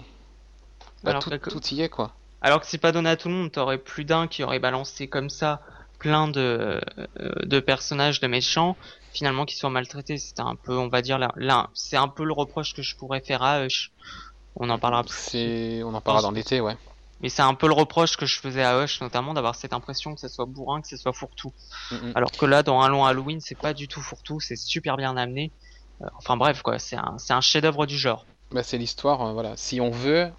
Bah, 1.04 1.20
tout, 1.20 1.32
tout, 1.38 1.68
y 1.74 1.82
est, 1.82 1.90
quoi. 1.90 2.14
Alors 2.42 2.62
que 2.62 2.68
c'est 2.68 2.78
pas 2.78 2.92
donné 2.92 3.10
à 3.10 3.18
tout 3.18 3.30
le 3.30 3.34
monde, 3.34 3.52
t'aurais 3.52 3.78
plus 3.78 4.06
d'un 4.06 4.28
qui 4.28 4.44
aurait 4.44 4.60
balancé 4.60 5.08
comme 5.08 5.30
ça 5.30 5.62
plein 5.98 6.28
de, 6.28 6.82
euh, 7.20 7.32
de 7.46 7.60
personnages 7.60 8.20
de 8.20 8.28
méchants, 8.28 8.78
finalement 9.14 9.46
qui 9.46 9.56
soient 9.56 9.70
maltraités. 9.70 10.18
C'était 10.18 10.42
un 10.42 10.56
peu, 10.56 10.78
on 10.78 10.88
va 10.88 11.02
dire, 11.02 11.18
là, 11.18 11.32
là 11.36 11.70
c'est 11.74 11.98
un 11.98 12.08
peu 12.08 12.24
le 12.24 12.34
reproche 12.34 12.74
que 12.74 12.82
je 12.82 12.96
pourrais 12.96 13.22
faire 13.22 13.42
à 13.42 13.66
Hush. 13.66 13.92
On 14.56 14.70
en 14.70 14.80
parlera. 14.80 15.04
C'est, 15.08 15.82
on 15.84 15.94
en 15.94 16.02
parlera 16.02 16.22
dans 16.22 16.32
l'été, 16.32 16.62
ouais. 16.62 16.78
Mais 17.22 17.30
c'est 17.30 17.42
un 17.42 17.54
peu 17.54 17.68
le 17.68 17.74
reproche 17.74 18.18
que 18.18 18.26
je 18.26 18.38
faisais 18.40 18.64
à 18.64 18.84
Hush, 18.84 19.00
notamment 19.00 19.34
d'avoir 19.34 19.56
cette 19.56 19.72
impression 19.72 20.14
que 20.14 20.20
ce 20.20 20.28
soit 20.28 20.46
bourrin, 20.46 20.82
que 20.82 20.90
ce 20.90 20.98
soit 20.98 21.14
fourre-tout. 21.14 21.54
Alors 22.16 22.32
que 22.32 22.46
là, 22.46 22.64
dans 22.64 22.82
un 22.82 22.90
long 22.90 23.06
Halloween, 23.06 23.40
c'est 23.40 23.58
pas 23.58 23.74
du 23.74 23.88
tout 23.88 24.02
fourre-tout, 24.02 24.42
c'est 24.42 24.58
super 24.58 24.98
bien 24.98 25.16
amené. 25.16 25.52
Euh, 26.02 26.08
enfin 26.18 26.36
bref, 26.36 26.62
quoi, 26.62 26.80
c'est 26.80 26.98
un, 26.98 27.16
un 27.30 27.42
chef-d'œuvre 27.42 27.86
du 27.86 27.98
genre. 27.98 28.26
Bah, 28.52 28.62
c'est 28.62 28.78
l'histoire, 28.78 29.22
euh, 29.22 29.32
voilà. 29.32 29.56
Si 29.56 29.80
on 29.80 29.90
veut, 29.90 30.30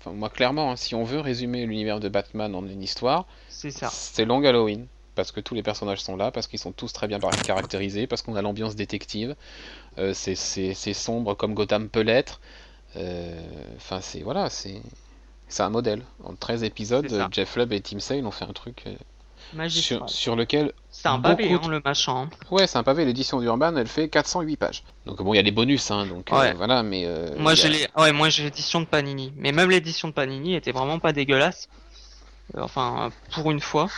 enfin 0.00 0.12
moi 0.12 0.30
clairement, 0.30 0.70
hein, 0.70 0.76
si 0.76 0.94
on 0.94 1.04
veut 1.04 1.20
résumer 1.20 1.66
l'univers 1.66 2.00
de 2.00 2.08
Batman 2.08 2.54
en 2.54 2.66
une 2.66 2.82
histoire, 2.82 3.26
c'est 3.48 3.70
ça. 3.70 3.90
C'est 3.92 4.24
Long 4.24 4.42
Halloween 4.42 4.86
parce 5.14 5.32
que 5.32 5.40
tous 5.40 5.54
les 5.54 5.62
personnages 5.62 6.00
sont 6.00 6.16
là, 6.16 6.30
parce 6.30 6.46
qu'ils 6.46 6.58
sont 6.58 6.72
tous 6.72 6.94
très 6.94 7.08
bien 7.08 7.18
caractérisés, 7.18 8.06
parce 8.06 8.22
qu'on 8.22 8.36
a 8.36 8.42
l'ambiance 8.42 8.74
détective. 8.74 9.36
Euh, 9.98 10.14
c'est 10.14 10.94
sombre 10.94 11.34
comme 11.34 11.52
Gotham 11.52 11.90
peut 11.90 12.00
l'être. 12.00 12.40
Enfin, 12.96 14.00
c'est 14.00 14.20
voilà, 14.20 14.50
c'est 14.50 14.82
c'est 15.52 15.62
un 15.62 15.70
modèle. 15.70 16.02
En 16.24 16.34
13 16.34 16.64
épisodes, 16.64 17.06
Jeff 17.30 17.56
Lubb 17.56 17.72
et 17.72 17.80
Tim 17.80 18.00
Sale 18.00 18.24
ont 18.24 18.30
fait 18.30 18.46
un 18.46 18.54
truc 18.54 18.84
euh, 18.86 19.68
sur, 19.68 20.08
sur, 20.08 20.34
lequel. 20.34 20.72
C'est 20.90 21.08
un 21.08 21.20
pavé, 21.20 21.52
hein, 21.52 21.60
le 21.68 21.80
machin. 21.84 22.30
Ouais, 22.50 22.66
c'est 22.66 22.78
un 22.78 22.82
pavé. 22.82 23.04
L'édition 23.04 23.38
d'Urban, 23.38 23.76
elle 23.76 23.86
fait 23.86 24.08
408 24.08 24.56
pages. 24.56 24.82
Donc 25.04 25.22
bon, 25.22 25.34
il 25.34 25.36
y 25.36 25.40
a 25.40 25.42
des 25.42 25.50
bonus, 25.50 25.90
hein, 25.90 26.06
donc 26.06 26.32
euh, 26.32 26.54
voilà, 26.56 26.82
mais. 26.82 27.04
Euh, 27.04 27.36
moi, 27.38 27.54
j'ai 27.54 27.86
ouais, 27.98 28.12
moi 28.12 28.30
j'ai 28.30 28.44
l'édition 28.44 28.80
de 28.80 28.86
Panini. 28.86 29.32
Mais 29.36 29.52
même 29.52 29.68
l'édition 29.70 30.08
de 30.08 30.14
Panini 30.14 30.54
était 30.54 30.72
vraiment 30.72 30.98
pas 30.98 31.12
dégueulasse. 31.12 31.68
Enfin, 32.56 33.10
pour 33.32 33.50
une 33.50 33.60
fois. 33.60 33.88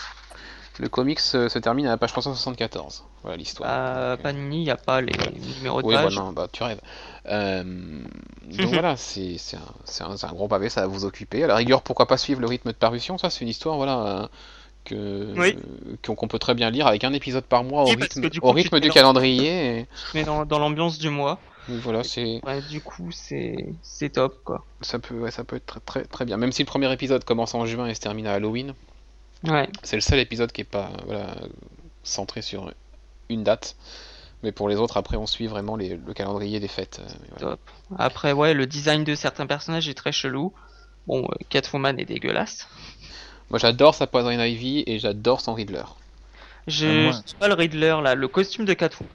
Le 0.80 0.88
comics 0.88 1.20
se 1.20 1.58
termine 1.58 1.86
à 1.86 1.90
la 1.90 1.96
page 1.96 2.10
374. 2.10 3.04
Voilà 3.22 3.36
l'histoire. 3.36 3.70
Euh, 3.72 4.16
Panini, 4.16 4.58
il 4.58 4.64
n'y 4.64 4.70
a 4.70 4.76
pas 4.76 5.00
les 5.00 5.12
numéros 5.56 5.80
de 5.80 5.86
oui, 5.86 5.94
page. 5.94 6.16
Bah, 6.16 6.32
bah, 6.34 6.48
tu 6.50 6.62
rêves. 6.62 6.80
Euh, 7.26 7.62
donc 7.62 8.66
voilà, 8.72 8.96
c'est 8.96 9.36
un, 9.54 10.04
un, 10.04 10.16
un, 10.20 10.32
gros 10.32 10.48
pavé, 10.48 10.68
ça 10.68 10.82
va 10.82 10.86
vous 10.88 11.04
occuper. 11.04 11.44
À 11.44 11.46
la 11.46 11.56
rigueur, 11.56 11.82
pourquoi 11.82 12.06
pas 12.06 12.16
suivre 12.16 12.40
le 12.40 12.48
rythme 12.48 12.70
de 12.70 12.76
parution? 12.76 13.18
Ça, 13.18 13.30
c'est 13.30 13.42
une 13.42 13.48
histoire, 13.48 13.76
voilà. 13.76 14.28
que 14.84 15.32
qu'on 16.06 16.28
peut 16.28 16.40
très 16.40 16.54
bien 16.54 16.70
lire 16.70 16.88
avec 16.88 17.04
un 17.04 17.12
épisode 17.12 17.44
par 17.44 17.62
mois 17.62 17.82
au 17.82 17.86
rythme, 17.86 18.28
au 18.42 18.50
rythme 18.50 18.80
du 18.80 18.90
calendrier. 18.90 19.86
Mais 20.12 20.24
dans, 20.24 20.44
dans 20.44 20.58
l'ambiance 20.58 20.98
du 20.98 21.08
mois. 21.08 21.38
voilà, 21.68 22.02
c'est. 22.02 22.40
Ouais, 22.44 22.60
du 22.68 22.80
coup, 22.80 23.10
c'est 23.12 23.74
c'est 23.82 24.10
top 24.10 24.42
quoi. 24.44 24.64
Ça 24.80 24.98
peut, 24.98 25.14
ouais, 25.14 25.30
ça 25.30 25.44
peut 25.44 25.56
être 25.56 25.66
très, 25.66 25.80
très 25.80 26.04
très 26.04 26.24
bien. 26.24 26.36
Même 26.36 26.50
si 26.50 26.62
le 26.62 26.66
premier 26.66 26.92
épisode 26.92 27.24
commence 27.24 27.54
en 27.54 27.64
juin 27.64 27.86
et 27.86 27.94
se 27.94 28.00
termine 28.00 28.26
à 28.26 28.32
Halloween. 28.34 28.74
Ouais. 29.44 29.68
C'est 29.82 29.96
le 29.96 30.02
seul 30.02 30.18
épisode 30.18 30.52
qui 30.52 30.62
est 30.62 30.64
pas 30.64 30.90
voilà 31.06 31.34
centré 32.02 32.42
sur 32.42 32.72
une 33.28 33.44
date. 33.44 33.76
Mais 34.42 34.52
pour 34.52 34.68
les 34.68 34.76
autres, 34.76 34.98
après, 34.98 35.16
on 35.16 35.26
suit 35.26 35.46
vraiment 35.46 35.74
les, 35.74 35.96
le 35.96 36.12
calendrier 36.12 36.60
des 36.60 36.68
fêtes. 36.68 37.00
Euh, 37.42 37.56
après, 37.98 38.32
ouais, 38.32 38.52
le 38.52 38.66
design 38.66 39.02
de 39.02 39.14
certains 39.14 39.46
personnages 39.46 39.88
est 39.88 39.94
très 39.94 40.12
chelou. 40.12 40.52
Bon, 41.06 41.22
euh, 41.22 41.34
Catwoman 41.48 41.98
est 41.98 42.04
dégueulasse. 42.04 42.68
Moi, 43.48 43.58
j'adore 43.58 43.94
sa 43.94 44.06
Poison 44.06 44.30
Ivy 44.30 44.84
et 44.86 44.98
j'adore 44.98 45.40
son 45.40 45.54
Riddler. 45.54 45.84
Je 46.66 47.10
ah, 47.10 47.20
pas 47.40 47.48
le 47.48 47.54
Riddler 47.54 47.96
là, 48.02 48.14
le 48.14 48.28
costume 48.28 48.66
de 48.66 48.74
Catwoman. 48.74 49.12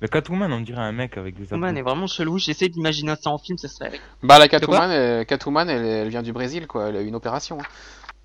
Le 0.00 0.08
Catwoman, 0.08 0.52
on 0.52 0.60
dirait 0.60 0.80
un 0.80 0.92
mec 0.92 1.16
avec 1.16 1.36
des 1.36 1.42
Catwoman 1.42 1.76
est 1.76 1.82
vraiment 1.82 2.06
chelou. 2.06 2.38
J'essaie 2.38 2.68
d'imaginer 2.68 3.14
ça 3.20 3.30
en 3.30 3.38
film, 3.38 3.58
ça 3.58 3.68
serait. 3.68 3.92
Bah, 4.22 4.38
la 4.38 4.48
Catwoman, 4.48 4.90
elle, 4.90 5.26
Catwoman 5.26 5.68
elle, 5.68 5.84
elle, 5.84 6.08
vient 6.08 6.22
du 6.22 6.32
Brésil, 6.32 6.66
quoi. 6.66 6.88
Elle 6.88 6.96
a 6.96 7.02
eu 7.02 7.06
une 7.06 7.14
opération. 7.14 7.58
Hein. 7.60 7.66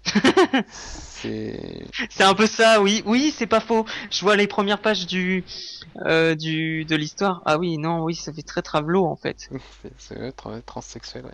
c'est 0.69 2.23
un 2.23 2.33
peu 2.33 2.47
ça, 2.47 2.81
oui, 2.81 3.03
oui, 3.05 3.33
c'est 3.35 3.47
pas 3.47 3.59
faux. 3.59 3.85
Je 4.11 4.21
vois 4.21 4.35
les 4.35 4.47
premières 4.47 4.79
pages 4.79 5.05
du, 5.05 5.43
euh, 6.05 6.35
du 6.35 6.85
de 6.85 6.95
l'histoire. 6.95 7.41
Ah 7.45 7.57
oui, 7.57 7.77
non, 7.77 8.03
oui, 8.03 8.15
ça 8.15 8.31
fait 8.31 8.43
très 8.43 8.61
travelo 8.61 9.05
en 9.05 9.15
fait. 9.15 9.49
c'est 9.97 10.35
transsexuel, 10.65 11.25
ouais. 11.25 11.31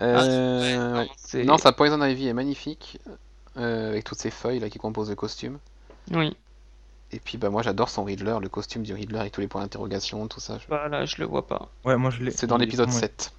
Euh, 0.00 1.04
ah, 1.06 1.36
non, 1.44 1.58
sa 1.58 1.72
Poison 1.72 2.02
Ivy 2.02 2.28
est 2.28 2.32
magnifique 2.32 2.98
euh, 3.56 3.90
avec 3.90 4.04
toutes 4.04 4.18
ces 4.18 4.30
feuilles 4.30 4.60
là 4.60 4.70
qui 4.70 4.78
composent 4.78 5.10
le 5.10 5.16
costume. 5.16 5.58
Oui. 6.10 6.36
Et 7.14 7.20
puis 7.20 7.36
bah 7.36 7.50
moi 7.50 7.62
j'adore 7.62 7.90
son 7.90 8.04
Riddler, 8.04 8.36
le 8.40 8.48
costume 8.48 8.82
du 8.82 8.94
Riddler 8.94 9.18
avec 9.18 9.32
tous 9.32 9.42
les 9.42 9.48
points 9.48 9.60
d'interrogation, 9.60 10.26
tout 10.28 10.40
ça. 10.40 10.58
Bah 10.68 10.88
là, 10.88 11.04
je 11.04 11.16
le 11.18 11.26
vois 11.26 11.46
pas. 11.46 11.68
Ouais, 11.84 11.96
moi 11.96 12.10
je 12.10 12.22
l'ai. 12.22 12.30
C'est 12.30 12.46
dans 12.46 12.56
l'épisode 12.56 12.90
7. 12.90 13.32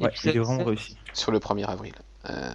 Ouais, 0.00 0.10
il 0.24 0.30
est 0.30 0.38
vraiment 0.38 0.64
réussi. 0.64 0.96
Sur 1.12 1.30
le 1.30 1.38
1er 1.38 1.66
avril. 1.66 1.94
Euh... 2.28 2.50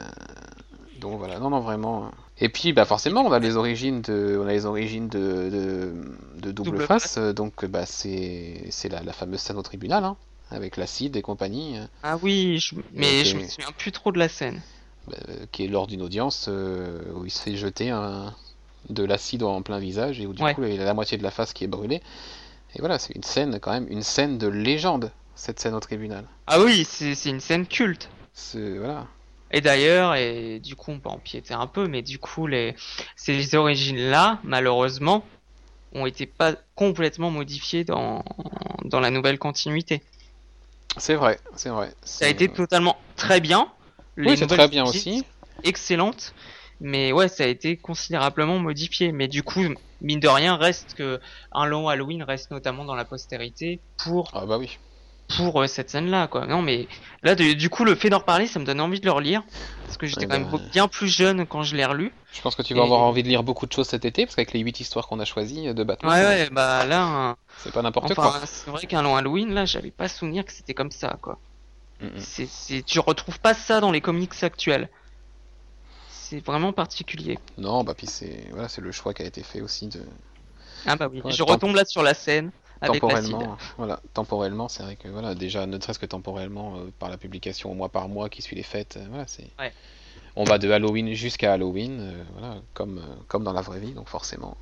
Donc 1.00 1.18
voilà, 1.18 1.40
non, 1.40 1.50
non, 1.50 1.60
vraiment. 1.60 2.12
Et 2.40 2.50
puis, 2.50 2.74
bah 2.74 2.86
forcément, 2.86 3.22
on 3.22 3.32
a 3.32 3.40
les 3.40 3.58
origines 3.58 4.02
de, 4.02 4.40
on 4.42 4.48
a 4.48 4.52
les 4.52 4.66
origines 4.66 5.08
de, 5.10 5.94
de, 6.38 6.52
double, 6.52 6.82
face. 6.86 7.18
Donc, 7.18 7.66
bah 7.66 7.86
c'est, 7.86 8.66
c'est 8.70 8.90
la, 8.90 9.04
la, 9.04 9.14
fameuse 9.14 9.40
scène 9.40 9.58
au 9.58 9.62
tribunal, 9.62 10.04
hein, 10.04 10.18
avec 10.52 10.78
l'acide 10.78 11.16
et 11.16 11.22
compagnie. 11.22 11.78
Ah 12.04 12.18
oui, 12.22 12.64
mais 12.94 13.26
je 13.26 13.38
me 13.38 13.44
souviens 13.44 13.72
plus 13.78 13.92
trop 13.92 14.12
de 14.12 14.20
la 14.20 14.30
scène. 14.30 14.62
Bah, 15.08 15.18
qui 15.52 15.66
est 15.66 15.68
lors 15.68 15.86
d'une 15.86 16.02
audience 16.02 16.48
euh, 16.50 17.00
où 17.14 17.26
il 17.26 17.32
se 17.32 17.42
fait 17.42 17.56
jeter 17.56 17.92
un, 17.92 18.34
de 18.90 19.04
l'acide 19.04 19.44
en 19.44 19.62
plein 19.62 19.78
visage 19.78 20.20
et 20.20 20.26
où 20.26 20.34
du 20.34 20.42
coup 20.42 20.64
il 20.64 20.82
a 20.82 20.86
la 20.86 20.94
moitié 20.94 21.18
de 21.18 21.24
la 21.24 21.32
face 21.32 21.54
qui 21.54 21.64
est 21.64 21.68
brûlée. 21.68 22.02
Et 22.76 22.80
voilà, 22.80 22.98
c'est 23.00 23.16
une 23.16 23.24
scène 23.24 23.60
quand 23.60 23.72
même, 23.72 23.88
une 23.90 24.04
scène 24.04 24.38
de 24.38 24.48
légende, 24.48 25.12
cette 25.36 25.60
scène 25.60 25.76
au 25.76 25.80
tribunal. 25.80 26.26
Ah 26.48 26.60
oui, 26.60 26.86
c'est, 26.86 27.16
c'est 27.16 27.30
une 27.30 27.40
scène 27.40 27.68
culte. 27.68 28.10
C'est 28.34 28.78
voilà. 28.78 29.08
Et 29.52 29.62
d'ailleurs, 29.62 30.16
et 30.16 30.60
du 30.60 30.76
coup 30.76 30.92
on 30.92 31.00
peut 31.00 31.10
empiéter 31.10 31.54
un 31.54 31.68
peu, 31.68 31.88
mais 31.88 32.02
du 32.02 32.20
coup 32.20 32.48
les 32.48 32.76
ces 33.16 33.56
origines-là, 33.56 34.40
malheureusement, 34.44 35.24
ont 35.94 36.06
été 36.06 36.26
pas 36.26 36.56
complètement 36.76 37.32
modifiées 37.32 37.84
dans, 37.84 38.24
dans 38.84 39.00
la 39.00 39.12
nouvelle 39.12 39.40
continuité. 39.40 40.02
C'est 40.98 41.16
vrai, 41.16 41.40
c'est 41.56 41.70
vrai. 41.70 41.94
Ça 42.04 42.26
a 42.26 42.28
été 42.28 42.48
totalement 42.48 42.98
très 43.16 43.42
bien. 43.42 43.72
Les 44.18 44.32
oui, 44.32 44.38
c'est 44.38 44.48
très 44.48 44.68
bien 44.68 44.86
aussi. 44.86 45.26
Excellente. 45.64 46.34
Mais 46.82 47.12
ouais, 47.12 47.28
ça 47.28 47.44
a 47.44 47.48
été 47.48 47.78
considérablement 47.78 48.60
modifié. 48.60 49.12
Mais 49.12 49.28
du 49.28 49.44
coup, 49.44 49.62
mine 50.02 50.20
de 50.20 50.28
rien, 50.28 50.56
reste 50.58 50.94
que 50.96 51.20
un 51.52 51.66
long 51.66 51.88
Halloween 51.88 52.24
reste 52.24 52.52
notamment 52.52 52.86
dans 52.86 52.96
la 52.96 53.06
postérité 53.06 53.80
pour 53.98 54.32
ah 54.34 54.46
bah 54.46 54.58
oui 54.58 54.78
pour 55.28 55.62
euh, 55.62 55.68
cette 55.68 55.90
scène-là, 55.90 56.28
quoi. 56.28 56.46
Non, 56.46 56.62
mais 56.62 56.88
là, 57.24 57.36
du 57.36 57.70
coup, 57.70 57.84
le 57.84 57.96
fait 57.96 58.10
d'en 58.10 58.20
reparler, 58.20 58.48
ça 58.48 58.60
me 58.60 58.66
donne 58.66 58.80
envie 58.80 59.00
de 59.00 59.06
le 59.06 59.12
relire. 59.12 59.44
Parce 59.86 59.98
que 59.98 60.08
j'étais 60.08 60.26
quand 60.26 60.40
même 60.40 60.50
bah, 60.50 60.60
bien 60.72 60.88
plus 60.88 61.08
jeune 61.08 61.46
quand 61.46 61.64
je 61.64 61.76
l'ai 61.76 61.86
relu. 61.86 62.14
Je 62.34 62.42
pense 62.42 62.56
que 62.56 62.62
tu 62.62 62.74
vas 62.74 62.84
avoir 62.84 63.02
envie 63.02 63.24
de 63.24 63.28
lire 63.28 63.44
beaucoup 63.44 63.66
de 63.66 63.72
choses 63.72 63.88
cet 63.88 64.06
été, 64.06 64.26
parce 64.26 64.36
qu'avec 64.36 64.54
les 64.54 64.60
8 64.60 64.80
histoires 64.80 65.08
qu'on 65.08 65.20
a 65.20 65.26
choisies 65.26 65.74
de 65.74 65.84
Batman. 65.84 66.12
Ouais, 66.12 66.26
ouais, 66.26 66.50
bah 66.52 66.86
là. 66.86 67.36
C'est 67.58 67.72
pas 67.72 67.82
n'importe 67.82 68.14
quoi. 68.14 68.42
C'est 68.46 68.70
vrai 68.70 68.86
qu'un 68.88 69.02
long 69.02 69.16
Halloween, 69.16 69.54
là, 69.54 69.66
j'avais 69.66 69.92
pas 69.92 70.08
souvenir 70.08 70.46
que 70.46 70.52
c'était 70.52 70.74
comme 70.74 70.92
ça, 70.92 71.18
quoi. 71.22 71.40
c'est, 72.18 72.84
tu 72.86 73.00
retrouves 73.00 73.40
pas 73.40 73.54
ça 73.54 73.80
dans 73.80 73.92
les 73.92 74.02
comics 74.02 74.44
actuels. 74.44 74.90
c'est 76.10 76.46
vraiment 76.46 76.74
particulier. 76.74 77.40
Non, 77.58 77.84
bah 77.84 77.94
puis 77.96 78.08
c'est 78.08 78.48
voilà, 78.52 78.68
c'est 78.68 78.82
le 78.82 78.92
choix 78.92 79.14
qui 79.14 79.24
a 79.24 79.26
été 79.26 79.44
fait 79.44 79.62
aussi 79.62 79.88
de. 79.88 80.02
Ah 80.86 80.96
bah 80.96 81.10
oui, 81.12 81.22
je 81.26 81.44
retombe 81.44 81.76
là 81.76 81.86
sur 81.86 82.04
la 82.04 82.14
scène. 82.14 82.52
Avec 82.86 83.02
temporellement, 83.02 83.58
voilà, 83.78 84.00
temporellement, 84.14 84.68
c'est 84.68 84.84
vrai 84.84 84.96
que 84.96 85.08
voilà, 85.08 85.36
déjà 85.36 85.66
ne 85.66 85.80
serait-ce 85.80 86.00
que 86.00 86.06
temporellement 86.06 86.76
euh, 86.76 86.92
par 87.00 87.10
la 87.10 87.18
publication 87.18 87.74
mois 87.74 87.90
par 87.90 88.08
mois 88.08 88.30
qui 88.30 88.42
suit 88.42 88.56
les 88.56 88.64
fêtes, 88.64 88.98
euh, 88.98 89.06
voilà, 89.10 89.26
c'est. 89.28 89.48
On 90.38 90.44
va 90.44 90.58
de 90.58 90.70
Halloween 90.70 91.14
jusqu'à 91.14 91.54
Halloween, 91.54 92.00
euh, 92.00 92.24
voilà, 92.38 92.56
comme 92.74 93.02
comme 93.28 93.44
dans 93.44 93.54
la 93.54 93.62
vraie 93.62 93.80
vie, 93.80 93.94
donc 93.94 94.10
forcément, 94.10 94.58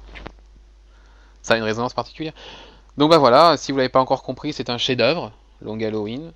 ça 1.42 1.56
a 1.56 1.58
une 1.58 1.63
résonance 1.63 1.94
particulière. 1.94 2.34
Donc 2.98 3.10
bah 3.10 3.18
voilà, 3.18 3.58
si 3.58 3.72
vous 3.72 3.77
l'avez 3.77 3.89
pas 3.89 4.01
encore 4.01 4.24
compris, 4.24 4.53
c'est 4.53 4.70
un 4.70 4.77
chef-d'œuvre, 4.77 5.32
Long 5.62 5.80
Halloween, 5.80 6.32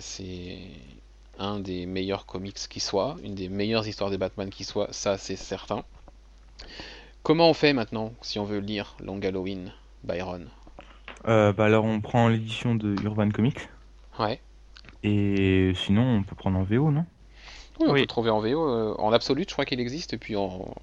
c'est 0.00 0.58
un 1.38 1.60
des 1.60 1.86
meilleurs 1.86 2.26
comics 2.26 2.58
qui 2.68 2.80
soit, 2.80 3.16
une 3.22 3.34
des 3.34 3.48
meilleures 3.48 3.86
histoires 3.86 4.10
des 4.10 4.18
Batman 4.18 4.50
qui 4.50 4.64
soit, 4.64 4.88
ça 4.92 5.18
c'est 5.18 5.36
certain. 5.36 5.84
Comment 7.22 7.50
on 7.50 7.54
fait 7.54 7.72
maintenant 7.72 8.12
si 8.22 8.38
on 8.38 8.44
veut 8.44 8.58
lire 8.58 8.96
Long 8.98 9.20
Halloween, 9.22 9.72
Byron? 10.04 10.48
Bah 11.24 11.54
alors 11.58 11.84
on 11.84 12.00
prend 12.00 12.28
l'édition 12.28 12.74
de 12.74 12.96
Urban 13.04 13.30
Comics. 13.30 13.68
Ouais. 14.18 14.40
Et 15.02 15.72
sinon 15.74 16.02
on 16.02 16.22
peut 16.22 16.36
prendre 16.36 16.58
en 16.58 16.62
VO, 16.62 16.90
non? 16.90 17.04
Oui, 17.80 17.88
on 17.88 17.94
peut 17.94 18.06
trouver 18.06 18.30
en 18.30 18.40
VO. 18.40 18.68
Euh, 18.68 18.94
en 18.98 19.12
absolu, 19.12 19.44
je 19.48 19.52
crois 19.52 19.64
qu'il 19.64 19.80
existe, 19.80 20.12
et 20.12 20.18
puis 20.18 20.36
en, 20.36 20.74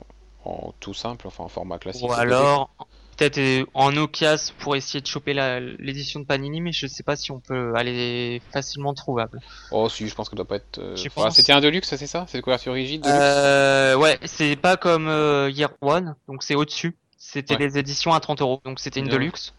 en, 0.45 0.73
tout 0.79 0.93
simple, 0.93 1.27
enfin 1.27 1.43
en 1.43 1.47
format 1.47 1.77
classique. 1.77 2.07
Ou 2.07 2.11
alors 2.11 2.71
peut-être 3.15 3.37
euh, 3.39 3.65
en 3.73 3.95
Ocas 3.97 4.51
pour 4.59 4.75
essayer 4.75 5.01
de 5.01 5.07
choper 5.07 5.33
l'édition 5.79 6.19
de 6.19 6.25
Panini, 6.25 6.61
mais 6.61 6.71
je 6.71 6.87
sais 6.87 7.03
pas 7.03 7.15
si 7.15 7.31
on 7.31 7.39
peut 7.39 7.73
aller 7.75 8.41
facilement 8.51 8.93
trouvable. 8.93 9.39
Oh 9.71 9.89
si, 9.89 10.07
je 10.07 10.15
pense 10.15 10.29
que 10.29 10.35
ça 10.35 10.37
doit 10.37 10.47
pas 10.47 10.57
être. 10.57 10.79
Euh, 10.79 11.29
c'était 11.31 11.53
un 11.53 11.61
Deluxe, 11.61 11.95
c'est 11.95 12.07
ça? 12.07 12.25
C'est 12.27 12.37
une 12.37 12.43
couverture 12.43 12.73
rigide 12.73 13.05
euh, 13.05 13.95
Ouais, 13.95 14.19
c'est 14.25 14.55
pas 14.55 14.77
comme 14.77 15.07
Year 15.49 15.71
One, 15.81 16.15
donc 16.27 16.43
c'est 16.43 16.55
au-dessus. 16.55 16.95
C'était 17.19 17.57
des 17.57 17.77
éditions 17.77 18.13
à 18.13 18.19
30 18.19 18.41
euros, 18.41 18.61
donc 18.63 18.79
c'était 18.79 18.99
une 18.99 19.07
Deluxe. 19.07 19.53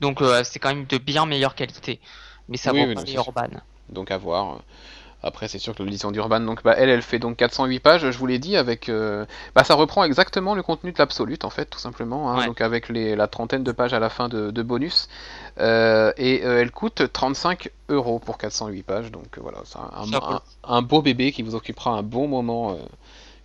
Donc 0.00 0.22
c'est 0.44 0.58
quand 0.58 0.68
même 0.68 0.86
de 0.86 0.98
bien 0.98 1.26
meilleure 1.26 1.54
qualité, 1.54 2.00
mais 2.48 2.56
ça 2.56 2.72
vaut 2.72 2.94
pas 2.94 3.04
Urban. 3.04 3.48
Donc 3.88 4.10
à 4.10 4.18
voir. 4.18 4.60
Après, 5.22 5.48
c'est 5.48 5.58
sûr 5.58 5.74
que 5.74 5.82
l'édition 5.82 6.12
d'Urban, 6.12 6.38
donc 6.40 6.62
bah, 6.62 6.74
elle, 6.76 6.88
elle 6.88 7.02
fait 7.02 7.18
donc 7.18 7.36
408 7.38 7.80
pages, 7.80 8.08
je 8.08 8.18
vous 8.18 8.26
l'ai 8.26 8.38
dit, 8.38 8.56
avec, 8.56 8.88
euh, 8.88 9.26
bah, 9.54 9.64
ça 9.64 9.74
reprend 9.74 10.04
exactement 10.04 10.54
le 10.54 10.62
contenu 10.62 10.92
de 10.92 10.98
l'absolute 10.98 11.44
en 11.44 11.50
fait, 11.50 11.64
tout 11.64 11.80
simplement, 11.80 12.30
hein, 12.30 12.46
donc 12.46 12.60
avec 12.60 12.88
les, 12.88 13.16
la 13.16 13.26
trentaine 13.26 13.64
de 13.64 13.72
pages 13.72 13.92
à 13.92 13.98
la 13.98 14.10
fin 14.10 14.28
de, 14.28 14.62
bonus, 14.62 15.08
euh, 15.58 16.12
et 16.16 16.44
euh, 16.44 16.60
elle 16.60 16.70
coûte 16.70 17.02
35 17.12 17.70
euros 17.88 18.20
pour 18.20 18.38
408 18.38 18.82
pages, 18.84 19.10
donc 19.10 19.38
voilà, 19.38 19.58
c'est 19.64 19.78
un, 19.78 20.40
un, 20.62 20.82
beau 20.82 21.02
bébé 21.02 21.32
qui 21.32 21.42
vous 21.42 21.56
occupera 21.56 21.90
un 21.90 22.04
bon 22.04 22.28
moment, 22.28 22.78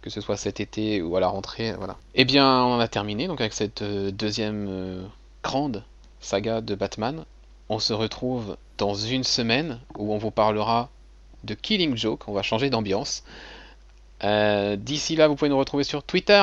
que 0.04 0.12
ce 0.12 0.22
soit 0.22 0.38
cet 0.38 0.60
été 0.60 1.02
ou 1.02 1.16
à 1.18 1.20
la 1.20 1.28
rentrée, 1.28 1.74
voilà. 1.74 1.98
Eh 2.14 2.26
bien, 2.26 2.64
on 2.64 2.80
a 2.80 2.88
terminé 2.88 3.26
donc 3.26 3.42
avec 3.42 3.54
cette 3.54 3.82
deuxième 3.82 5.08
grande 5.44 5.84
saga 6.24 6.62
de 6.62 6.76
Batman. 6.76 7.26
On 7.70 7.80
se 7.80 7.94
retrouve 7.94 8.58
dans 8.78 8.94
une 8.94 9.24
semaine 9.24 9.80
où 9.98 10.14
on 10.14 10.18
vous 10.18 10.32
parlera 10.32 10.90
de 11.44 11.54
Killing 11.54 11.96
Joke. 11.98 12.28
On 12.28 12.34
va 12.34 12.42
changer 12.42 12.70
d'ambiance. 12.70 13.24
Euh, 14.24 14.76
d'ici 14.78 15.16
là, 15.18 15.28
vous 15.28 15.36
pouvez 15.36 15.50
nous 15.50 15.58
retrouver 15.58 15.84
sur 15.84 16.04
Twitter, 16.04 16.42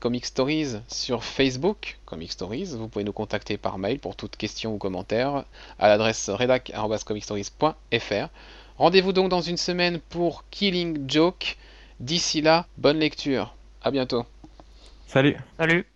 Comic 0.00 0.24
Stories, 0.24 0.76
sur 0.88 1.22
Facebook, 1.22 1.98
Comic 2.06 2.32
Stories. 2.32 2.76
Vous 2.76 2.88
pouvez 2.88 3.04
nous 3.04 3.12
contacter 3.12 3.58
par 3.58 3.76
mail 3.78 3.98
pour 3.98 4.16
toute 4.16 4.36
question 4.36 4.74
ou 4.74 4.78
commentaire 4.78 5.44
à 5.78 5.88
l'adresse 5.88 6.30
redac.comicstories.fr. 6.30 8.28
Rendez-vous 8.78 9.12
donc 9.12 9.28
dans 9.28 9.42
une 9.42 9.58
semaine 9.58 10.00
pour 10.08 10.44
Killing 10.50 11.04
Joke. 11.08 11.58
D'ici 12.00 12.40
là, 12.40 12.66
bonne 12.78 12.98
lecture. 12.98 13.54
À 13.82 13.90
bientôt. 13.90 14.24
Salut. 15.06 15.36
Salut. 15.58 15.89